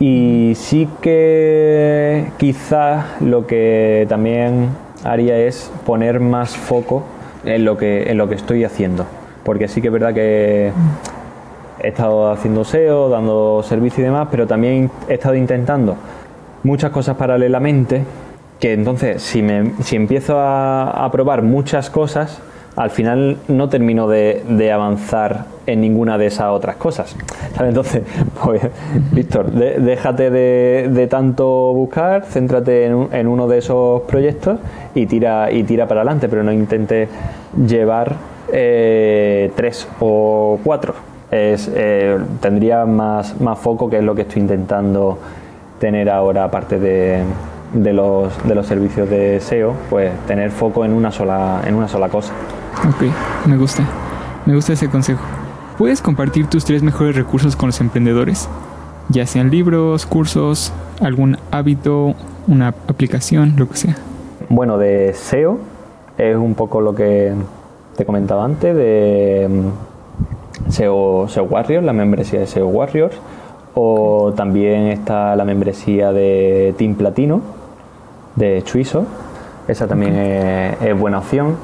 Y 0.00 0.54
sí 0.56 0.88
que 1.00 2.24
quizás 2.36 3.20
lo 3.20 3.46
que 3.46 4.06
también 4.08 4.70
haría 5.04 5.38
es 5.38 5.70
poner 5.86 6.18
más 6.18 6.56
foco 6.56 7.04
en 7.44 7.64
lo 7.64 7.76
que, 7.76 8.10
en 8.10 8.18
lo 8.18 8.28
que 8.28 8.34
estoy 8.34 8.64
haciendo. 8.64 9.06
Porque 9.44 9.68
sí 9.68 9.80
que 9.80 9.88
es 9.88 9.92
verdad 9.92 10.14
que 10.14 10.72
he 11.80 11.88
estado 11.88 12.30
haciendo 12.30 12.64
SEO, 12.64 13.08
dando 13.08 13.62
servicio 13.62 14.02
y 14.02 14.06
demás, 14.06 14.28
pero 14.30 14.46
también 14.46 14.90
he 15.08 15.14
estado 15.14 15.34
intentando 15.34 15.96
muchas 16.62 16.90
cosas 16.90 17.16
paralelamente, 17.16 18.04
que 18.60 18.72
entonces 18.72 19.22
si, 19.22 19.42
me, 19.42 19.72
si 19.82 19.96
empiezo 19.96 20.36
a, 20.38 21.08
probar 21.12 21.42
muchas 21.42 21.90
cosas, 21.90 22.40
al 22.76 22.90
final 22.90 23.36
no 23.48 23.68
termino 23.68 24.08
de, 24.08 24.70
avanzar 24.72 25.46
en 25.66 25.80
ninguna 25.80 26.16
de 26.16 26.26
esas 26.26 26.50
otras 26.50 26.76
cosas. 26.76 27.16
Entonces, 27.60 28.02
pues, 28.44 28.62
Víctor, 29.10 29.50
déjate 29.50 30.30
de, 30.30 31.06
tanto 31.08 31.72
buscar, 31.74 32.24
céntrate 32.24 32.86
en, 32.86 33.26
uno 33.26 33.48
de 33.48 33.58
esos 33.58 34.02
proyectos 34.02 34.58
y 34.94 35.06
tira, 35.06 35.50
y 35.50 35.64
tira 35.64 35.86
para 35.88 36.02
adelante, 36.02 36.28
pero 36.28 36.42
no 36.42 36.52
intentes 36.52 37.08
llevar 37.66 38.16
eh, 38.52 39.50
tres 39.56 39.88
o 40.00 40.58
cuatro. 40.62 41.11
Es, 41.32 41.68
eh, 41.74 42.18
tendría 42.40 42.84
más, 42.84 43.40
más 43.40 43.58
foco, 43.58 43.90
que 43.90 43.98
es 43.98 44.04
lo 44.04 44.14
que 44.14 44.22
estoy 44.22 44.42
intentando 44.42 45.18
tener 45.80 46.08
ahora, 46.08 46.44
aparte 46.44 46.78
de, 46.78 47.24
de 47.72 47.92
los, 47.92 48.32
de 48.46 48.54
los 48.54 48.66
servicios 48.66 49.08
de 49.10 49.40
SEO, 49.40 49.74
pues 49.90 50.12
tener 50.26 50.50
foco 50.50 50.84
en 50.84 50.92
una 50.92 51.10
sola, 51.10 51.62
en 51.66 51.74
una 51.74 51.88
sola 51.88 52.08
cosa. 52.08 52.32
Ok, 52.88 53.06
me 53.46 53.56
gusta. 53.56 53.82
Me 54.46 54.54
gusta 54.54 54.74
ese 54.74 54.88
consejo. 54.88 55.20
¿Puedes 55.78 56.02
compartir 56.02 56.46
tus 56.48 56.64
tres 56.64 56.82
mejores 56.82 57.16
recursos 57.16 57.56
con 57.56 57.68
los 57.68 57.80
emprendedores? 57.80 58.48
Ya 59.08 59.26
sean 59.26 59.50
libros, 59.50 60.06
cursos, 60.06 60.72
algún 61.00 61.38
hábito, 61.50 62.14
una 62.46 62.68
aplicación, 62.68 63.54
lo 63.56 63.68
que 63.68 63.76
sea. 63.76 63.96
Bueno, 64.48 64.78
de 64.78 65.14
SEO 65.14 65.58
es 66.18 66.36
un 66.36 66.54
poco 66.54 66.80
lo 66.80 66.94
que 66.94 67.32
te 67.96 68.04
comentaba 68.04 68.44
antes 68.44 68.76
de 68.76 69.48
SEO, 70.72 71.28
SEO 71.28 71.44
Warriors, 71.44 71.84
la 71.84 71.92
membresía 71.92 72.40
de 72.40 72.46
SEO 72.46 72.68
Warriors, 72.68 73.16
o 73.74 74.32
también 74.36 74.88
está 74.88 75.36
la 75.36 75.44
membresía 75.44 76.12
de 76.12 76.74
Team 76.76 76.94
Platino 76.94 77.40
de 78.36 78.62
Chuiso, 78.62 79.06
esa 79.68 79.86
también 79.86 80.14
es 80.16 80.98
buena 80.98 81.18
opción. 81.18 81.56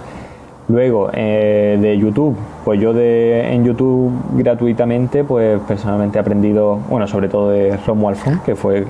Luego, 0.68 1.08
eh, 1.14 1.78
de 1.80 1.96
YouTube, 1.96 2.36
pues 2.62 2.78
yo 2.78 2.92
de, 2.92 3.54
en 3.54 3.64
YouTube 3.64 4.12
gratuitamente, 4.34 5.24
pues 5.24 5.58
personalmente 5.66 6.18
he 6.18 6.20
aprendido, 6.20 6.76
bueno, 6.90 7.06
sobre 7.06 7.28
todo 7.28 7.50
de 7.50 7.74
Romo 7.86 8.10
Alfón, 8.10 8.42
que 8.44 8.54
fue 8.54 8.84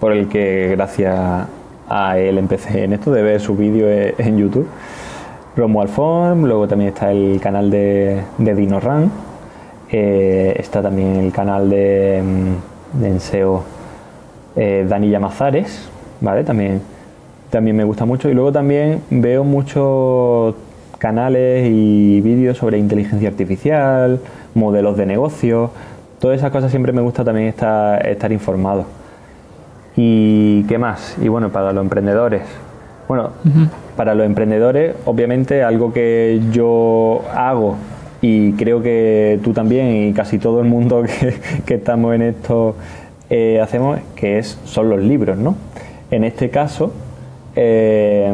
por 0.00 0.12
el 0.12 0.28
que 0.28 0.68
gracias 0.70 1.46
a 1.88 2.18
él 2.18 2.38
empecé 2.38 2.84
en 2.84 2.94
esto, 2.94 3.12
de 3.12 3.22
ver 3.22 3.40
su 3.40 3.54
vídeo 3.54 3.88
e, 3.88 4.14
en 4.16 4.38
YouTube. 4.38 4.66
Romo 5.54 5.82
Alfón, 5.82 6.48
luego 6.48 6.66
también 6.66 6.88
está 6.92 7.12
el 7.12 7.38
canal 7.42 7.70
de, 7.70 8.22
de 8.38 8.54
Dino 8.54 8.80
eh, 9.92 10.56
está 10.58 10.80
también 10.80 11.16
el 11.16 11.32
canal 11.32 11.68
de, 11.68 12.22
mm, 12.24 13.00
de 13.00 13.08
Enseo 13.08 13.62
eh, 14.56 14.86
Danilla 14.88 15.20
Mazares, 15.20 15.88
¿vale? 16.20 16.44
También, 16.44 16.80
también 17.50 17.76
me 17.76 17.84
gusta 17.84 18.06
mucho. 18.06 18.30
Y 18.30 18.34
luego 18.34 18.52
también 18.52 19.02
veo 19.10 19.44
mucho 19.44 20.56
canales 20.98 21.68
y 21.70 22.20
vídeos 22.22 22.56
sobre 22.56 22.78
inteligencia 22.78 23.28
artificial, 23.28 24.20
modelos 24.54 24.96
de 24.96 25.04
negocio, 25.04 25.70
todas 26.20 26.38
esas 26.38 26.52
cosas 26.52 26.70
siempre 26.70 26.92
me 26.92 27.02
gusta 27.02 27.24
también 27.24 27.48
estar, 27.48 28.06
estar 28.06 28.32
informado. 28.32 28.84
¿Y 29.96 30.62
qué 30.64 30.78
más? 30.78 31.16
Y 31.20 31.28
bueno, 31.28 31.50
para 31.50 31.72
los 31.72 31.82
emprendedores. 31.82 32.42
Bueno, 33.08 33.30
para 33.96 34.14
los 34.14 34.24
emprendedores, 34.24 34.94
obviamente, 35.04 35.62
algo 35.62 35.92
que 35.92 36.40
yo 36.50 37.22
hago 37.34 37.76
y 38.22 38.52
creo 38.52 38.82
que 38.82 39.38
tú 39.44 39.52
también 39.52 40.08
y 40.08 40.12
casi 40.14 40.38
todo 40.38 40.60
el 40.60 40.68
mundo 40.68 41.02
que, 41.66 41.74
estamos 41.74 42.14
en 42.14 42.22
esto 42.22 42.76
eh, 43.28 43.60
hacemos, 43.60 43.98
que 44.16 44.38
es, 44.38 44.58
son 44.64 44.88
los 44.88 45.00
libros, 45.02 45.36
¿no? 45.36 45.56
En 46.10 46.24
este 46.24 46.48
caso, 46.48 46.92
eh, 47.56 48.32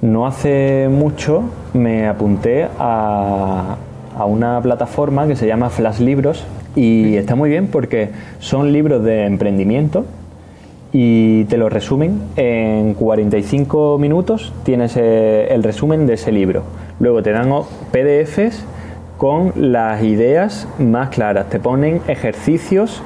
no 0.00 0.26
hace 0.26 0.88
mucho 0.90 1.42
me 1.74 2.08
apunté 2.08 2.66
a, 2.78 3.76
a 4.16 4.24
una 4.24 4.60
plataforma 4.62 5.26
que 5.26 5.36
se 5.36 5.46
llama 5.46 5.68
Flash 5.68 5.98
Libros 5.98 6.46
y 6.76 7.16
está 7.16 7.34
muy 7.34 7.50
bien 7.50 7.66
porque 7.66 8.10
son 8.38 8.72
libros 8.72 9.02
de 9.02 9.26
emprendimiento 9.26 10.06
y 10.92 11.44
te 11.44 11.56
lo 11.56 11.68
resumen 11.68 12.20
en 12.36 12.94
45 12.94 13.98
minutos 13.98 14.52
tienes 14.64 14.96
eh, 14.96 15.48
el 15.50 15.62
resumen 15.62 16.06
de 16.06 16.14
ese 16.14 16.32
libro. 16.32 16.64
Luego 17.00 17.22
te 17.22 17.32
dan 17.32 17.50
PDFs 17.90 18.64
con 19.18 19.52
las 19.56 20.02
ideas 20.02 20.68
más 20.78 21.08
claras, 21.08 21.48
te 21.48 21.58
ponen 21.58 22.00
ejercicios 22.06 23.02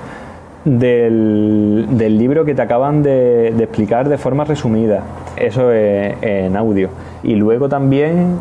del, 0.64 1.86
libro 2.18 2.44
que 2.44 2.54
te 2.54 2.62
acaban 2.62 3.02
de, 3.02 3.48
explicar 3.48 4.08
de 4.08 4.18
forma 4.18 4.44
resumida, 4.44 5.02
eso 5.36 5.72
es 5.72 6.14
en 6.20 6.56
audio. 6.56 6.90
Y 7.22 7.36
luego 7.36 7.68
también 7.68 8.38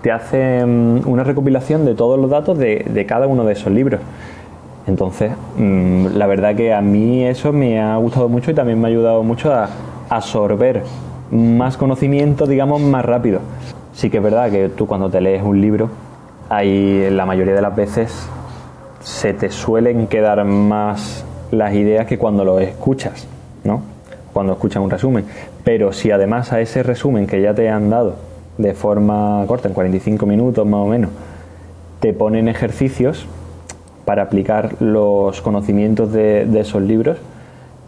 te 0.00 0.10
hacen 0.10 1.02
una 1.04 1.22
recopilación 1.22 1.84
de 1.84 1.94
todos 1.94 2.18
los 2.18 2.30
datos 2.30 2.58
de 2.58 3.06
cada 3.06 3.26
uno 3.26 3.44
de 3.44 3.52
esos 3.52 3.72
libros. 3.72 4.00
Entonces, 4.86 5.32
mm, 5.56 6.06
la 6.14 6.26
verdad 6.26 6.56
que 6.56 6.74
a 6.74 6.80
mí 6.80 7.24
eso 7.24 7.52
me 7.52 7.80
ha 7.80 7.96
gustado 7.96 8.28
mucho 8.28 8.50
y 8.50 8.54
también 8.54 8.80
me 8.80 8.88
ha 8.88 8.90
ayudado 8.90 9.22
mucho 9.22 9.52
a 9.52 9.68
absorber 10.08 10.82
más 11.30 11.76
conocimiento, 11.76 12.46
digamos, 12.46 12.80
más 12.80 13.04
rápido. 13.04 13.40
Sí 13.92 14.10
que 14.10 14.18
es 14.18 14.22
verdad 14.22 14.50
que 14.50 14.68
tú 14.68 14.86
cuando 14.86 15.10
te 15.10 15.20
lees 15.20 15.42
un 15.42 15.60
libro, 15.60 15.90
ahí 16.48 17.08
la 17.10 17.26
mayoría 17.26 17.54
de 17.54 17.62
las 17.62 17.74
veces 17.74 18.26
se 19.00 19.34
te 19.34 19.50
suelen 19.50 20.06
quedar 20.06 20.44
más 20.44 21.24
las 21.50 21.74
ideas 21.74 22.06
que 22.06 22.18
cuando 22.18 22.44
lo 22.44 22.58
escuchas, 22.60 23.26
¿no? 23.64 23.82
Cuando 24.32 24.52
escuchas 24.52 24.82
un 24.82 24.90
resumen. 24.90 25.26
Pero 25.64 25.92
si 25.92 26.10
además 26.10 26.52
a 26.52 26.60
ese 26.60 26.82
resumen 26.82 27.26
que 27.26 27.42
ya 27.42 27.54
te 27.54 27.68
han 27.68 27.90
dado 27.90 28.16
de 28.58 28.74
forma 28.74 29.44
corta, 29.46 29.68
en 29.68 29.74
45 29.74 30.24
minutos 30.26 30.66
más 30.66 30.80
o 30.80 30.86
menos, 30.86 31.10
te 32.00 32.12
ponen 32.12 32.48
ejercicios, 32.48 33.26
para 34.04 34.22
aplicar 34.22 34.80
los 34.80 35.40
conocimientos 35.42 36.12
de, 36.12 36.48
esos 36.58 36.82
libros, 36.82 37.18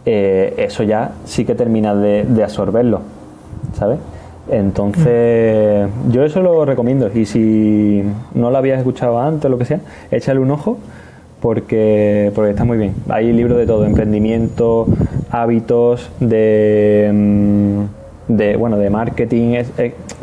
eh, 0.05 0.53
eso 0.57 0.83
ya 0.83 1.11
sí 1.25 1.45
que 1.45 1.55
termina 1.55 1.95
de, 1.95 2.43
absorberlo, 2.43 3.01
¿sabes? 3.77 3.99
Entonces, 4.49 5.89
yo 6.11 6.23
eso 6.23 6.41
lo 6.41 6.65
recomiendo. 6.65 7.09
Y 7.13 7.25
si 7.25 8.03
no 8.33 8.51
lo 8.51 8.57
habías 8.57 8.79
escuchado 8.79 9.19
antes 9.19 9.45
o 9.45 9.49
lo 9.49 9.57
que 9.57 9.65
sea, 9.65 9.79
échale 10.11 10.39
un 10.39 10.51
ojo 10.51 10.77
porque, 11.41 12.31
porque 12.33 12.51
está 12.51 12.63
muy 12.63 12.77
bien. 12.77 12.95
Hay 13.09 13.31
libros 13.31 13.57
de 13.57 13.65
todo, 13.65 13.85
emprendimiento, 13.85 14.87
hábitos, 15.29 16.09
de, 16.19 17.11
mm, 17.13 18.33
de 18.35 18.55
bueno, 18.55 18.77
de 18.77 18.89
marketing, 18.89 19.63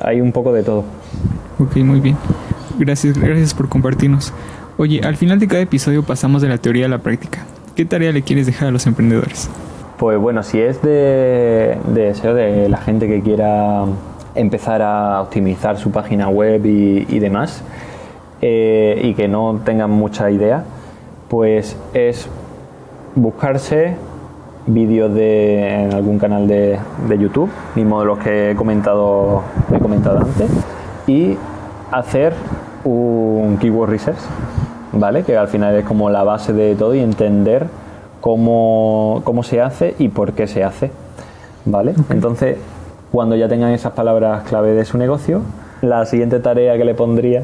hay 0.03 0.21
un 0.21 0.33
poco 0.33 0.53
de 0.53 0.63
todo. 0.63 0.85
Ok, 1.59 1.77
muy 1.77 2.01
bien. 2.01 2.17
Gracias, 2.79 3.19
gracias 3.19 3.55
por 3.55 3.69
compartirnos. 3.69 4.33
Oye, 4.79 5.01
al 5.05 5.17
final 5.17 5.39
de 5.39 5.47
cada 5.47 5.63
episodio 5.63 6.03
pasamos 6.03 6.43
de 6.43 6.49
la 6.49 6.59
teoría 6.59 6.87
a 6.87 6.89
la 6.89 6.99
práctica. 6.99 7.45
¿Qué 7.77 7.85
tarea 7.85 8.11
le 8.11 8.23
quieres 8.23 8.47
dejar 8.47 8.69
a 8.69 8.71
los 8.71 8.87
emprendedores? 8.87 9.49
Pues 9.99 10.19
bueno, 10.19 10.43
si 10.43 10.59
es 10.59 10.83
de, 10.83 11.79
deseo 11.95 12.35
de 12.35 12.69
la 12.69 12.79
gente 12.79 13.07
que 13.07 13.21
quiera 13.21 13.85
empezar 14.35 14.83
a 14.83 15.21
optimizar 15.23 15.77
su 15.77 15.91
página 15.91 16.29
web 16.29 16.65
y, 16.65 17.19
demás, 17.19 17.63
eh, 18.41 19.01
y 19.03 19.15
que 19.15 19.29
no 19.29 19.61
tengan 19.65 19.91
mucha 19.91 20.31
idea, 20.31 20.65
pues 21.29 21.77
es 21.95 22.29
buscarse 23.15 23.97
vídeos 24.67 25.13
de, 25.15 25.85
en 25.85 25.95
algún 25.95 26.19
canal 26.19 26.47
de, 26.47 26.79
de, 27.09 27.19
YouTube, 27.19 27.51
mismo 27.75 28.01
de 28.01 28.07
los 28.07 28.19
que 28.19 28.51
he 28.53 28.55
comentado, 28.55 29.43
he 29.75 29.79
comentado 29.79 30.19
antes, 30.19 30.51
y 31.07 31.37
hacer 31.91 32.33
un 32.85 33.59
keyword 33.61 33.91
research, 33.91 34.19
¿vale? 34.93 35.25
Que 35.25 35.37
al 35.37 35.49
final 35.49 35.75
es 35.77 35.85
como 35.85 36.11
la 36.11 36.23
base 36.23 36.53
de 36.53 36.75
todo 36.75 36.95
y 36.95 37.01
entender 37.01 37.67
cómo, 38.23 39.43
se 39.43 39.61
hace 39.61 39.95
y 39.99 40.09
por 40.09 40.33
qué 40.33 40.47
se 40.47 40.65
hace, 40.65 40.91
¿vale? 41.65 41.95
Entonces, 42.09 42.57
cuando 43.13 43.37
ya 43.37 43.47
tengan 43.47 43.73
esas 43.73 43.93
palabras 43.93 44.43
clave 44.45 44.73
de 44.73 44.87
su 44.87 44.97
negocio, 44.97 45.43
la 45.83 46.07
siguiente 46.07 46.41
tarea 46.41 46.79
que 46.79 46.85
le 46.85 46.95
pondría 46.95 47.43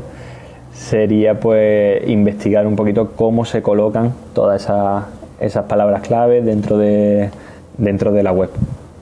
sería 0.73 1.39
pues 1.39 2.09
investigar 2.09 2.67
un 2.67 2.75
poquito 2.75 3.11
cómo 3.15 3.45
se 3.45 3.61
colocan 3.61 4.15
todas 4.35 4.63
esas, 4.63 5.05
esas 5.41 5.67
palabras 5.67 6.01
clave 6.03 6.41
dentro 6.41 6.79
de, 6.79 7.31
dentro 7.77 8.13
de 8.13 8.23
la 8.23 8.33
web. 8.33 8.49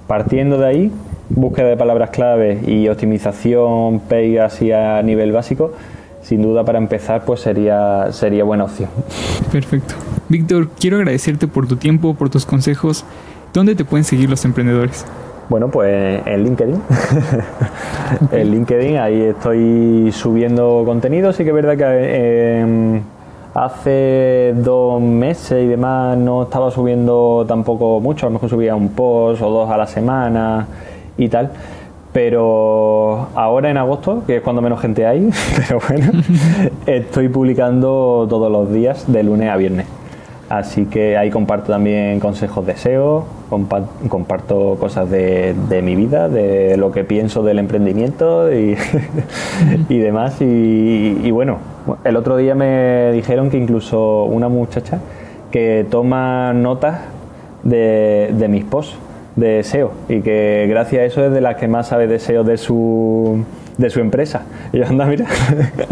Partiendo 0.09 0.59
de 0.59 0.67
ahí, 0.67 0.93
búsqueda 1.29 1.69
de 1.69 1.77
palabras 1.77 2.11
clave 2.11 2.61
y 2.67 2.89
optimización, 2.89 4.01
pay 4.01 4.39
así 4.39 4.73
a 4.73 5.01
nivel 5.03 5.31
básico, 5.31 5.73
sin 6.23 6.43
duda 6.43 6.65
para 6.65 6.79
empezar 6.79 7.25
pues 7.25 7.41
sería, 7.41 8.09
sería 8.11 8.43
buena 8.43 8.65
opción. 8.65 8.91
Perfecto. 9.53 9.95
Víctor, 10.29 10.71
quiero 10.81 10.97
agradecerte 10.97 11.47
por 11.47 11.69
tu 11.69 11.77
tiempo, 11.77 12.15
por 12.15 12.29
tus 12.29 12.45
consejos. 12.45 13.05
¿Dónde 13.55 13.77
te 13.77 13.85
pueden 13.85 14.03
seguir 14.03 14.29
los 14.29 14.45
emprendedores? 14.45 15.07
Bueno, 15.49 15.69
pues 15.69 16.27
en 16.27 16.45
LinkedIn. 16.45 16.83
en 18.33 18.51
LinkedIn 18.51 18.97
ahí 18.99 19.23
estoy 19.23 20.11
subiendo 20.13 20.83
contenido. 20.85 21.33
Sí 21.33 21.45
que 21.45 21.51
es 21.51 21.55
verdad 21.55 21.77
que 21.77 22.61
em, 22.61 23.03
hace 23.55 24.55
dos 24.57 25.01
meses 25.01 25.65
y 25.65 25.67
demás 25.69 26.19
no 26.19 26.45
estaba 26.45 26.71
subiendo 26.71 27.45
tampoco 27.47 28.01
mucho. 28.01 28.27
A 28.27 28.31
lo 28.31 28.35
mejor 28.35 28.51
subía 28.51 28.75
un 28.75 28.89
post 28.89 29.43
o 29.43 29.51
dos 29.51 29.71
a 29.71 29.77
la 29.77 29.87
semana 29.87 30.67
y 31.17 31.29
tal 31.29 31.51
pero 32.17 33.29
ahora 33.35 33.69
en 33.69 33.77
agosto, 33.77 34.23
que 34.27 34.37
es 34.37 34.43
cuando 34.43 34.63
menos 34.63 34.81
gente 34.81 35.07
hay, 35.07 35.29
pero 35.57 35.79
bueno, 35.87 36.13
estoy 36.87 37.29
publicando 37.29 38.27
todos 38.27 38.51
los 38.51 38.73
días 38.73 39.05
de 39.13 39.23
lunes 39.23 39.51
a 39.51 39.57
viernes. 39.59 39.87
Así 40.49 40.87
que 40.87 41.19
ahí 41.19 41.29
comparto 41.29 41.73
también 41.73 42.19
consejos 42.19 42.65
de 42.65 42.75
SEO, 42.75 43.27
comparto 43.49 44.77
cosas 44.79 45.11
de, 45.11 45.81
mi 45.83 45.95
vida, 45.95 46.29
de 46.29 46.77
lo 46.77 46.91
que 46.93 47.05
pienso 47.05 47.43
del 47.43 47.59
emprendimiento 47.59 48.53
y, 48.53 48.77
demás. 49.89 50.41
Y, 50.41 51.31
bueno, 51.31 51.59
el 52.05 52.17
otro 52.17 52.37
día 52.37 52.55
me 52.55 53.13
dijeron 53.13 53.51
que 53.51 53.59
incluso 53.59 54.25
una 54.25 54.49
muchacha 54.49 55.01
que 55.51 55.87
toma 55.91 56.53
notas 56.53 57.01
de, 57.63 58.35
de 58.37 58.49
mis 58.49 58.65
posts 58.65 58.97
de 59.37 59.63
SEO 59.63 59.93
y 60.09 60.23
que 60.23 60.67
gracias 60.69 61.03
a 61.03 61.05
eso 61.05 61.25
es 61.25 61.33
de 61.33 61.41
las 61.41 61.57
que 61.57 61.69
más 61.69 61.89
sabe 61.89 62.07
de 62.07 62.19
SEO 62.19 62.43
de 62.43 62.57
su, 62.57 63.45
de 63.77 63.91
su 63.91 64.01
empresa. 64.01 64.43
Y 64.73 64.79
yo, 64.79 64.87
anda, 64.87 65.05
mira. 65.05 65.27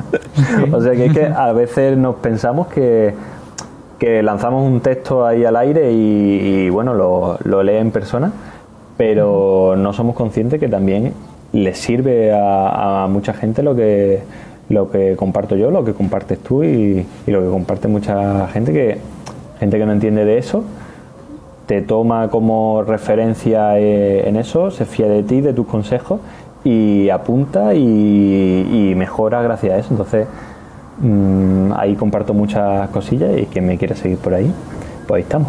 o 0.72 0.80
sea 0.80 0.92
que 0.92 1.06
es 1.06 1.12
que 1.12 1.26
a 1.26 1.52
veces 1.52 1.96
nos 1.96 2.16
pensamos 2.16 2.68
que, 2.68 3.14
que 4.04 4.22
lanzamos 4.22 4.66
un 4.70 4.80
texto 4.80 5.24
ahí 5.24 5.46
al 5.46 5.56
aire 5.56 5.90
y, 5.92 6.68
bueno, 6.68 6.92
lo, 6.92 7.38
lo, 7.44 7.62
lee 7.62 7.76
en 7.76 7.90
persona, 7.90 8.32
pero 8.98 9.76
no 9.78 9.94
somos 9.94 10.14
conscientes 10.14 10.60
que 10.60 10.68
también 10.68 11.14
le 11.52 11.74
sirve 11.74 12.30
a, 12.34 13.06
mucha 13.08 13.32
gente 13.32 13.62
lo 13.62 13.74
que, 13.74 14.20
lo 14.68 14.90
que 14.90 15.16
comparto 15.16 15.56
yo, 15.56 15.70
lo 15.70 15.84
que 15.84 15.94
compartes 15.94 16.38
tú 16.40 16.62
y, 16.64 17.06
y 17.26 17.30
lo 17.30 17.40
que 17.42 17.48
comparte 17.48 17.88
mucha 17.88 18.46
gente 18.48 18.72
que 18.74 18.98
gente 19.58 19.78
que 19.78 19.86
no 19.86 19.92
entiende 19.92 20.26
de 20.26 20.36
eso 20.36 20.64
te 21.66 21.80
toma 21.80 22.28
como 22.28 22.82
referencia 22.82 23.78
eh, 23.78 24.28
en 24.28 24.36
eso, 24.36 24.70
se 24.70 24.84
fía 24.84 25.08
de 25.08 25.22
ti, 25.22 25.40
de 25.40 25.54
tus 25.54 25.66
consejos 25.66 26.20
y 26.62 27.08
apunta 27.08 27.74
y, 27.74 28.92
mejora 28.96 29.40
gracias 29.42 29.72
a 29.72 29.78
eso. 29.78 29.88
Entonces, 29.92 30.26
mm, 30.98 31.72
ahí 31.76 31.94
comparto 31.96 32.34
muchas 32.34 32.88
cosillas 32.90 33.38
y 33.38 33.46
quien 33.46 33.66
me 33.66 33.78
quiera 33.78 33.96
seguir 33.96 34.18
por 34.18 34.34
ahí, 34.34 34.52
pues 35.06 35.18
ahí 35.18 35.22
estamos. 35.22 35.48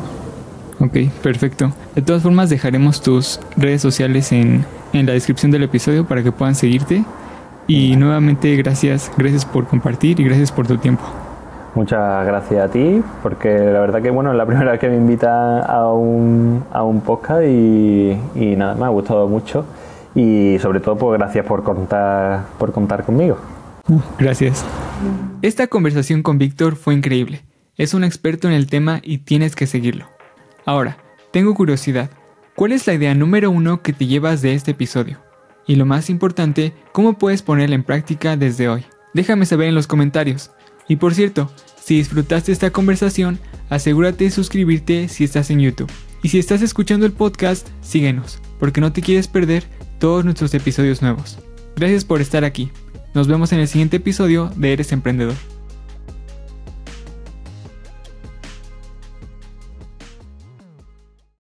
Ok, 0.80 0.98
perfecto. 1.22 1.72
De 1.96 2.02
todas 2.02 2.22
formas, 2.22 2.50
dejaremos 2.50 3.02
tus 3.02 3.40
redes 3.56 3.82
sociales 3.82 4.32
en, 4.32 4.66
en 4.94 5.06
la 5.06 5.14
descripción 5.14 5.52
del 5.52 5.64
episodio 5.64 6.06
para 6.06 6.22
que 6.22 6.32
puedan 6.32 6.56
seguirte. 6.56 7.04
Y 7.68 7.96
nuevamente, 7.96 8.56
gracias, 8.58 9.12
gracias 9.18 9.46
por 9.46 9.68
compartir 9.68 10.20
y 10.20 10.24
gracias 10.24 10.52
por 10.52 10.68
tu 10.68 10.78
tiempo. 10.78 11.04
Muchas 11.76 12.26
gracias 12.26 12.70
a 12.70 12.72
ti, 12.72 13.04
porque 13.22 13.50
la 13.60 13.82
verdad 13.82 14.02
que 14.02 14.10
bueno, 14.10 14.32
es 14.32 14.38
la 14.38 14.46
primera 14.48 14.72
vez 14.72 14.80
que 14.80 14.90
me 14.90 14.96
invita 14.96 15.60
a 15.60 15.92
un, 15.92 16.64
a 16.72 16.84
un 16.84 17.02
podcast 17.02 17.44
y, 17.44 18.18
nada, 18.58 18.76
me 18.76 18.86
ha 18.86 18.90
gustado 18.90 19.28
mucho 19.28 19.66
y 20.16 20.58
sobre 20.60 20.80
todo 20.80 20.96
pues 20.96 21.20
gracias 21.20 21.46
por 21.46 21.64
contar, 21.64 22.44
por 22.58 22.72
contar 22.72 23.04
conmigo. 23.04 23.38
Gracias. 24.18 24.66
Esta 25.42 25.68
conversación 25.68 26.24
con 26.24 26.38
Víctor 26.38 26.76
fue 26.76 26.94
increíble. 26.94 27.44
Es 27.78 27.94
un 27.94 28.04
experto 28.04 28.48
en 28.48 28.54
el 28.54 28.68
tema 28.68 29.00
y 29.04 29.20
tienes 29.20 29.56
que 29.56 29.68
seguirlo. 29.68 30.10
Ahora, 30.66 30.98
tengo 31.32 31.54
curiosidad. 31.54 32.10
¿Cuál 32.56 32.72
es 32.72 32.88
la 32.88 32.94
idea 32.94 33.14
número 33.14 33.52
uno 33.52 33.82
que 33.82 33.94
te 33.94 34.08
llevas 34.08 34.42
de 34.42 34.54
este 34.54 34.72
episodio? 34.72 35.20
Y 35.68 35.76
lo 35.76 35.86
más 35.86 36.10
importante, 36.10 36.74
¿cómo 36.94 37.18
puedes 37.18 37.42
ponerla 37.42 37.76
en 37.76 37.84
práctica 37.84 38.38
desde 38.38 38.70
hoy? 38.70 38.86
Déjame 39.14 39.46
saber 39.46 39.68
en 39.68 39.76
los 39.76 39.88
comentarios. 39.88 40.52
Y 40.88 40.96
por 40.96 41.14
cierto, 41.14 41.52
si 41.82 41.98
disfrutaste 41.98 42.52
esta 42.52 42.72
conversación, 42.72 43.40
asegúrate 43.70 44.24
de 44.24 44.32
suscribirte 44.32 45.08
si 45.10 45.24
estás 45.24 45.50
en 45.50 45.60
YouTube. 45.60 45.92
Y 46.24 46.30
si 46.30 46.40
estás 46.40 46.62
escuchando 46.62 47.06
el 47.06 47.12
podcast, 47.12 47.68
síguenos, 47.82 48.40
porque 48.60 48.82
no 48.82 48.94
te 48.94 49.02
quieres 49.02 49.28
perder 49.28 49.66
todos 50.00 50.26
nuestros 50.26 50.54
episodios 50.54 51.02
nuevos. 51.02 51.38
Gracias 51.76 52.06
por 52.06 52.22
estar 52.22 52.44
aquí. 52.44 52.72
Nos 53.16 53.30
vemos 53.30 53.54
en 53.54 53.62
el 53.62 53.70
siguiente 53.70 53.96
episodio 53.96 54.52
de 54.58 54.74
Eres 54.74 54.92
Emprendedor. 54.92 55.36